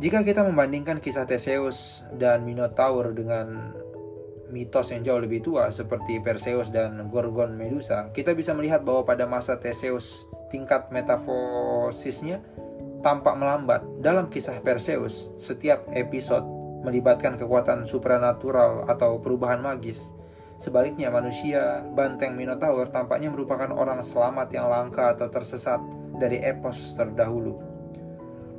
Jika 0.00 0.24
kita 0.24 0.42
membandingkan 0.42 0.98
kisah 0.98 1.28
Theseus 1.28 2.08
dan 2.16 2.42
Minotaur 2.42 3.12
dengan 3.12 3.76
mitos 4.50 4.90
yang 4.90 5.06
jauh 5.06 5.22
lebih 5.22 5.40
tua 5.40 5.70
seperti 5.70 6.18
Perseus 6.20 6.74
dan 6.74 6.98
Gorgon 7.08 7.54
Medusa, 7.54 8.10
kita 8.10 8.34
bisa 8.34 8.52
melihat 8.52 8.82
bahwa 8.82 9.06
pada 9.06 9.24
masa 9.24 9.56
Theseus 9.56 10.28
tingkat 10.50 10.90
metafosisnya 10.90 12.42
tampak 13.00 13.34
melambat. 13.38 13.82
Dalam 14.02 14.28
kisah 14.28 14.60
Perseus, 14.60 15.32
setiap 15.40 15.88
episode 15.96 16.44
melibatkan 16.84 17.36
kekuatan 17.36 17.84
supranatural 17.88 18.88
atau 18.88 19.20
perubahan 19.20 19.60
magis. 19.60 20.12
Sebaliknya, 20.60 21.08
manusia 21.08 21.80
banteng 21.96 22.36
Minotaur 22.36 22.84
tampaknya 22.92 23.32
merupakan 23.32 23.72
orang 23.72 24.04
selamat 24.04 24.52
yang 24.52 24.68
langka 24.68 25.16
atau 25.16 25.32
tersesat 25.32 25.80
dari 26.20 26.36
epos 26.36 27.00
terdahulu. 27.00 27.56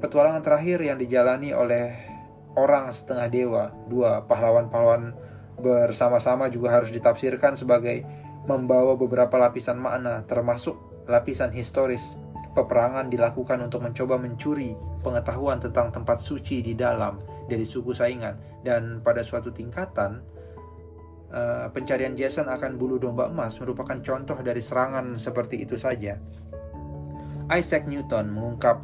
Petualangan 0.01 0.41
terakhir 0.41 0.82
yang 0.82 0.97
dijalani 0.97 1.54
oleh 1.54 1.93
orang 2.58 2.89
setengah 2.89 3.27
dewa, 3.30 3.63
dua 3.86 4.25
pahlawan-pahlawan 4.25 5.13
bersama-sama 5.62 6.50
juga 6.50 6.74
harus 6.74 6.89
ditafsirkan 6.89 7.56
sebagai 7.56 8.04
membawa 8.50 8.97
beberapa 8.97 9.38
lapisan 9.38 9.78
makna, 9.78 10.26
termasuk 10.26 11.06
lapisan 11.06 11.54
historis 11.54 12.17
peperangan 12.52 13.08
dilakukan 13.08 13.62
untuk 13.63 13.86
mencoba 13.86 14.19
mencuri 14.19 14.76
pengetahuan 15.06 15.62
tentang 15.62 15.93
tempat 15.93 16.19
suci 16.19 16.60
di 16.60 16.74
dalam 16.76 17.21
dari 17.47 17.63
suku 17.63 17.95
saingan 17.95 18.63
dan 18.65 19.00
pada 19.00 19.24
suatu 19.24 19.50
tingkatan 19.56 20.19
uh, 21.32 21.67
pencarian 21.71 22.13
Jason 22.13 22.52
akan 22.52 22.76
bulu 22.76 23.00
domba 23.00 23.32
emas 23.32 23.58
merupakan 23.63 23.97
contoh 24.04 24.38
dari 24.43 24.60
serangan 24.60 25.15
seperti 25.15 25.63
itu 25.63 25.80
saja. 25.80 26.19
Isaac 27.52 27.88
Newton 27.88 28.32
mengungkap 28.32 28.80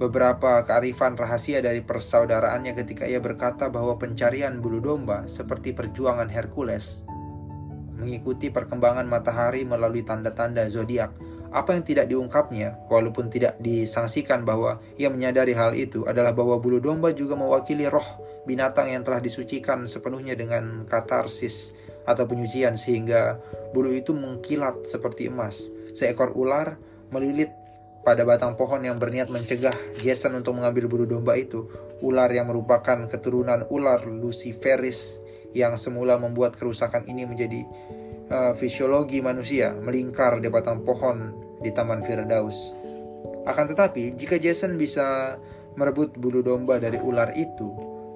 beberapa 0.00 0.64
kearifan 0.64 1.12
rahasia 1.12 1.60
dari 1.60 1.84
persaudaraannya 1.84 2.72
ketika 2.72 3.04
ia 3.04 3.20
berkata 3.20 3.68
bahwa 3.68 4.00
pencarian 4.00 4.64
bulu 4.64 4.80
domba 4.80 5.28
seperti 5.28 5.76
perjuangan 5.76 6.32
Hercules 6.32 7.04
mengikuti 8.00 8.48
perkembangan 8.48 9.04
matahari 9.04 9.68
melalui 9.68 10.00
tanda-tanda 10.00 10.64
zodiak 10.72 11.12
apa 11.50 11.74
yang 11.74 11.82
tidak 11.82 12.06
diungkapnya, 12.06 12.78
walaupun 12.86 13.26
tidak 13.26 13.58
disangsikan 13.58 14.46
bahwa 14.46 14.78
ia 14.94 15.10
menyadari 15.10 15.50
hal 15.50 15.74
itu, 15.74 16.06
adalah 16.06 16.30
bahwa 16.30 16.62
bulu 16.62 16.78
domba 16.78 17.10
juga 17.10 17.34
mewakili 17.34 17.90
roh 17.90 18.06
binatang 18.46 18.94
yang 18.94 19.02
telah 19.02 19.18
disucikan 19.18 19.90
sepenuhnya 19.90 20.38
dengan 20.38 20.86
katarsis 20.86 21.74
atau 22.06 22.22
penyucian 22.30 22.78
sehingga 22.78 23.42
bulu 23.74 23.90
itu 23.90 24.14
mengkilat 24.14 24.86
seperti 24.86 25.26
emas. 25.26 25.74
Seekor 25.90 26.38
ular 26.38 26.78
melilit 27.10 27.50
pada 28.00 28.24
batang 28.24 28.56
pohon 28.56 28.80
yang 28.80 28.96
berniat 28.96 29.28
mencegah 29.28 29.74
Jason 30.00 30.36
untuk 30.36 30.56
mengambil 30.56 30.88
bulu 30.88 31.04
domba 31.04 31.36
itu. 31.36 31.68
Ular 32.00 32.32
yang 32.32 32.48
merupakan 32.48 33.04
keturunan 33.06 33.68
ular 33.68 34.00
Luciferis 34.08 35.20
yang 35.52 35.76
semula 35.76 36.16
membuat 36.16 36.56
kerusakan 36.56 37.04
ini 37.04 37.28
menjadi 37.28 37.60
uh, 38.32 38.52
fisiologi 38.56 39.20
manusia 39.20 39.76
melingkar 39.76 40.40
di 40.40 40.48
batang 40.48 40.80
pohon 40.86 41.34
di 41.60 41.68
Taman 41.74 42.00
Firdaus. 42.00 42.72
Akan 43.44 43.68
tetapi, 43.68 44.16
jika 44.16 44.40
Jason 44.40 44.80
bisa 44.80 45.36
merebut 45.76 46.16
bulu 46.16 46.40
domba 46.40 46.80
dari 46.80 46.96
ular 46.96 47.36
itu, 47.36 47.68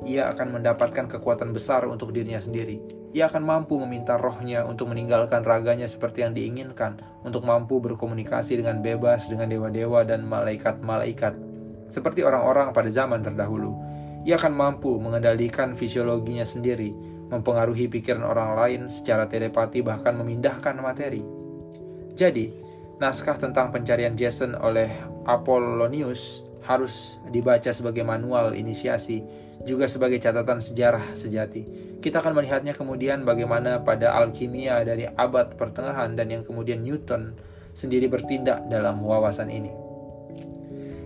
ia 0.04 0.30
akan 0.30 0.60
mendapatkan 0.60 1.08
kekuatan 1.08 1.52
besar 1.56 1.88
untuk 1.88 2.12
dirinya 2.12 2.40
sendiri. 2.40 2.80
Ia 3.14 3.30
akan 3.30 3.42
mampu 3.46 3.78
meminta 3.78 4.18
rohnya 4.18 4.66
untuk 4.66 4.90
meninggalkan 4.90 5.46
raganya 5.46 5.86
seperti 5.86 6.26
yang 6.26 6.34
diinginkan, 6.34 6.98
untuk 7.22 7.46
mampu 7.46 7.78
berkomunikasi 7.78 8.58
dengan 8.58 8.82
bebas 8.82 9.30
dengan 9.30 9.48
dewa-dewa 9.48 10.02
dan 10.02 10.26
malaikat-malaikat, 10.26 11.32
seperti 11.94 12.26
orang-orang 12.26 12.74
pada 12.74 12.90
zaman 12.90 13.22
terdahulu. 13.22 13.72
Ia 14.26 14.34
akan 14.34 14.52
mampu 14.56 14.98
mengendalikan 14.98 15.78
fisiologinya 15.78 16.42
sendiri, 16.42 16.90
mempengaruhi 17.30 17.86
pikiran 17.86 18.24
orang 18.26 18.56
lain 18.58 18.80
secara 18.90 19.30
telepati 19.30 19.84
bahkan 19.84 20.16
memindahkan 20.18 20.74
materi. 20.80 21.22
Jadi, 22.18 22.50
naskah 22.98 23.38
tentang 23.38 23.70
pencarian 23.70 24.18
Jason 24.18 24.58
oleh 24.58 24.90
Apollonius 25.28 26.42
harus 26.64 27.20
dibaca 27.28 27.68
sebagai 27.70 28.02
manual 28.02 28.56
inisiasi, 28.56 29.43
juga 29.64 29.88
sebagai 29.88 30.20
catatan 30.20 30.60
sejarah 30.60 31.16
sejati. 31.16 31.64
Kita 31.98 32.20
akan 32.20 32.36
melihatnya 32.36 32.76
kemudian 32.76 33.24
bagaimana 33.24 33.80
pada 33.80 34.12
alkimia 34.16 34.84
dari 34.84 35.08
abad 35.08 35.56
pertengahan 35.56 36.12
dan 36.12 36.28
yang 36.28 36.44
kemudian 36.44 36.84
Newton 36.84 37.36
sendiri 37.72 38.06
bertindak 38.12 38.68
dalam 38.68 39.00
wawasan 39.00 39.48
ini. 39.48 39.72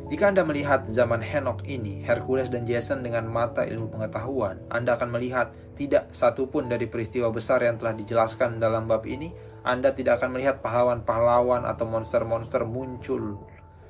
Jika 0.09 0.33
Anda 0.33 0.41
melihat 0.41 0.89
zaman 0.89 1.21
Henok 1.21 1.69
ini, 1.69 2.01
Hercules 2.01 2.49
dan 2.49 2.65
Jason 2.65 3.05
dengan 3.05 3.29
mata 3.29 3.69
ilmu 3.69 3.93
pengetahuan, 3.93 4.57
Anda 4.73 4.97
akan 4.97 5.13
melihat 5.13 5.53
tidak 5.77 6.09
satupun 6.17 6.65
dari 6.73 6.89
peristiwa 6.89 7.29
besar 7.29 7.61
yang 7.61 7.77
telah 7.77 7.93
dijelaskan 7.93 8.57
dalam 8.57 8.89
bab 8.89 9.05
ini, 9.05 9.29
Anda 9.69 9.93
tidak 9.93 10.25
akan 10.25 10.33
melihat 10.33 10.65
pahlawan-pahlawan 10.65 11.69
atau 11.69 11.85
monster-monster 11.85 12.65
muncul 12.65 13.37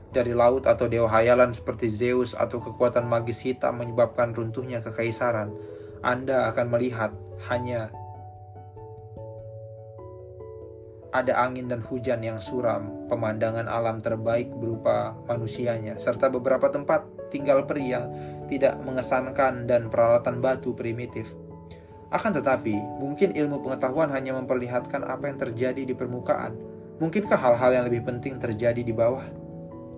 dari 0.09 0.33
laut 0.33 0.65
atau 0.65 0.89
dewa 0.89 1.09
hayalan 1.09 1.53
seperti 1.53 1.93
Zeus 1.93 2.33
atau 2.33 2.61
kekuatan 2.65 3.05
magis 3.05 3.45
hitam 3.45 3.81
menyebabkan 3.81 4.33
runtuhnya 4.33 4.81
kekaisaran. 4.81 5.53
Anda 6.01 6.49
akan 6.55 6.67
melihat 6.73 7.13
hanya 7.51 7.93
ada 11.09 11.41
angin 11.41 11.73
dan 11.73 11.81
hujan 11.81 12.21
yang 12.21 12.37
suram, 12.37 13.09
pemandangan 13.09 13.65
alam 13.65 14.05
terbaik 14.05 14.53
berupa 14.53 15.17
manusianya, 15.25 15.97
serta 15.97 16.29
beberapa 16.29 16.69
tempat 16.69 17.05
tinggal 17.33 17.65
peri 17.65 17.97
yang 17.97 18.13
tidak 18.49 18.77
mengesankan 18.85 19.65
dan 19.65 19.89
peralatan 19.89 20.41
batu 20.41 20.77
primitif. 20.77 21.33
Akan 22.09 22.33
tetapi, 22.33 22.77
mungkin 23.01 23.37
ilmu 23.37 23.61
pengetahuan 23.61 24.09
hanya 24.09 24.33
memperlihatkan 24.37 25.05
apa 25.05 25.29
yang 25.29 25.37
terjadi 25.37 25.83
di 25.85 25.93
permukaan. 25.93 26.57
Mungkinkah 27.01 27.37
hal-hal 27.37 27.71
yang 27.77 27.85
lebih 27.85 28.05
penting 28.09 28.41
terjadi 28.41 28.81
di 28.81 28.93
bawah? 28.97 29.48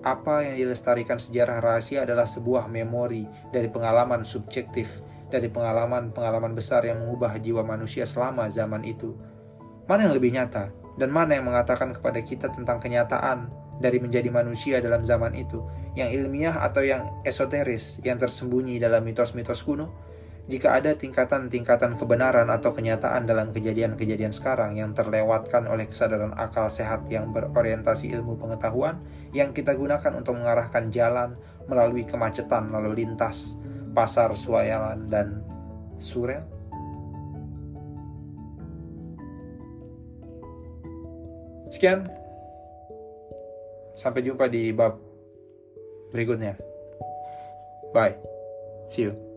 Apa 0.00 0.46
yang 0.46 0.56
dilestarikan 0.56 1.20
sejarah 1.20 1.60
rahasia 1.60 2.08
adalah 2.08 2.24
sebuah 2.24 2.68
memori 2.72 3.28
dari 3.52 3.68
pengalaman 3.68 4.24
subjektif, 4.24 5.04
dari 5.28 5.52
pengalaman-pengalaman 5.52 6.56
besar 6.56 6.88
yang 6.88 7.04
mengubah 7.04 7.36
jiwa 7.36 7.60
manusia 7.60 8.08
selama 8.08 8.48
zaman 8.48 8.80
itu. 8.84 9.12
Mana 9.84 10.08
yang 10.08 10.16
lebih 10.16 10.32
nyata? 10.32 10.80
dan 11.00 11.08
mana 11.08 11.40
yang 11.40 11.48
mengatakan 11.48 11.96
kepada 11.96 12.20
kita 12.20 12.52
tentang 12.52 12.76
kenyataan 12.76 13.48
dari 13.80 13.96
menjadi 13.96 14.28
manusia 14.28 14.76
dalam 14.84 15.00
zaman 15.00 15.32
itu, 15.32 15.64
yang 15.96 16.12
ilmiah 16.12 16.60
atau 16.60 16.84
yang 16.84 17.08
esoteris, 17.24 18.04
yang 18.04 18.20
tersembunyi 18.20 18.76
dalam 18.76 19.00
mitos-mitos 19.00 19.64
kuno? 19.64 19.88
Jika 20.50 20.82
ada 20.82 20.98
tingkatan-tingkatan 20.98 21.94
kebenaran 21.94 22.50
atau 22.50 22.74
kenyataan 22.74 23.22
dalam 23.22 23.54
kejadian-kejadian 23.54 24.34
sekarang 24.34 24.74
yang 24.74 24.90
terlewatkan 24.90 25.70
oleh 25.70 25.86
kesadaran 25.86 26.34
akal 26.34 26.66
sehat 26.66 27.06
yang 27.06 27.30
berorientasi 27.30 28.10
ilmu 28.18 28.34
pengetahuan, 28.34 28.98
yang 29.30 29.54
kita 29.54 29.78
gunakan 29.78 30.10
untuk 30.10 30.34
mengarahkan 30.34 30.90
jalan 30.90 31.38
melalui 31.70 32.02
kemacetan 32.02 32.66
lalu 32.74 33.06
lintas, 33.06 33.54
pasar, 33.94 34.34
suayalan, 34.34 35.06
dan 35.06 35.38
surel. 36.02 36.42
Sekian. 41.70 42.10
Sampai 43.94 44.26
jumpa 44.26 44.50
di 44.50 44.74
bab 44.74 44.98
berikutnya. 46.10 46.58
Bye. 47.94 48.18
See 48.90 49.06
you. 49.06 49.29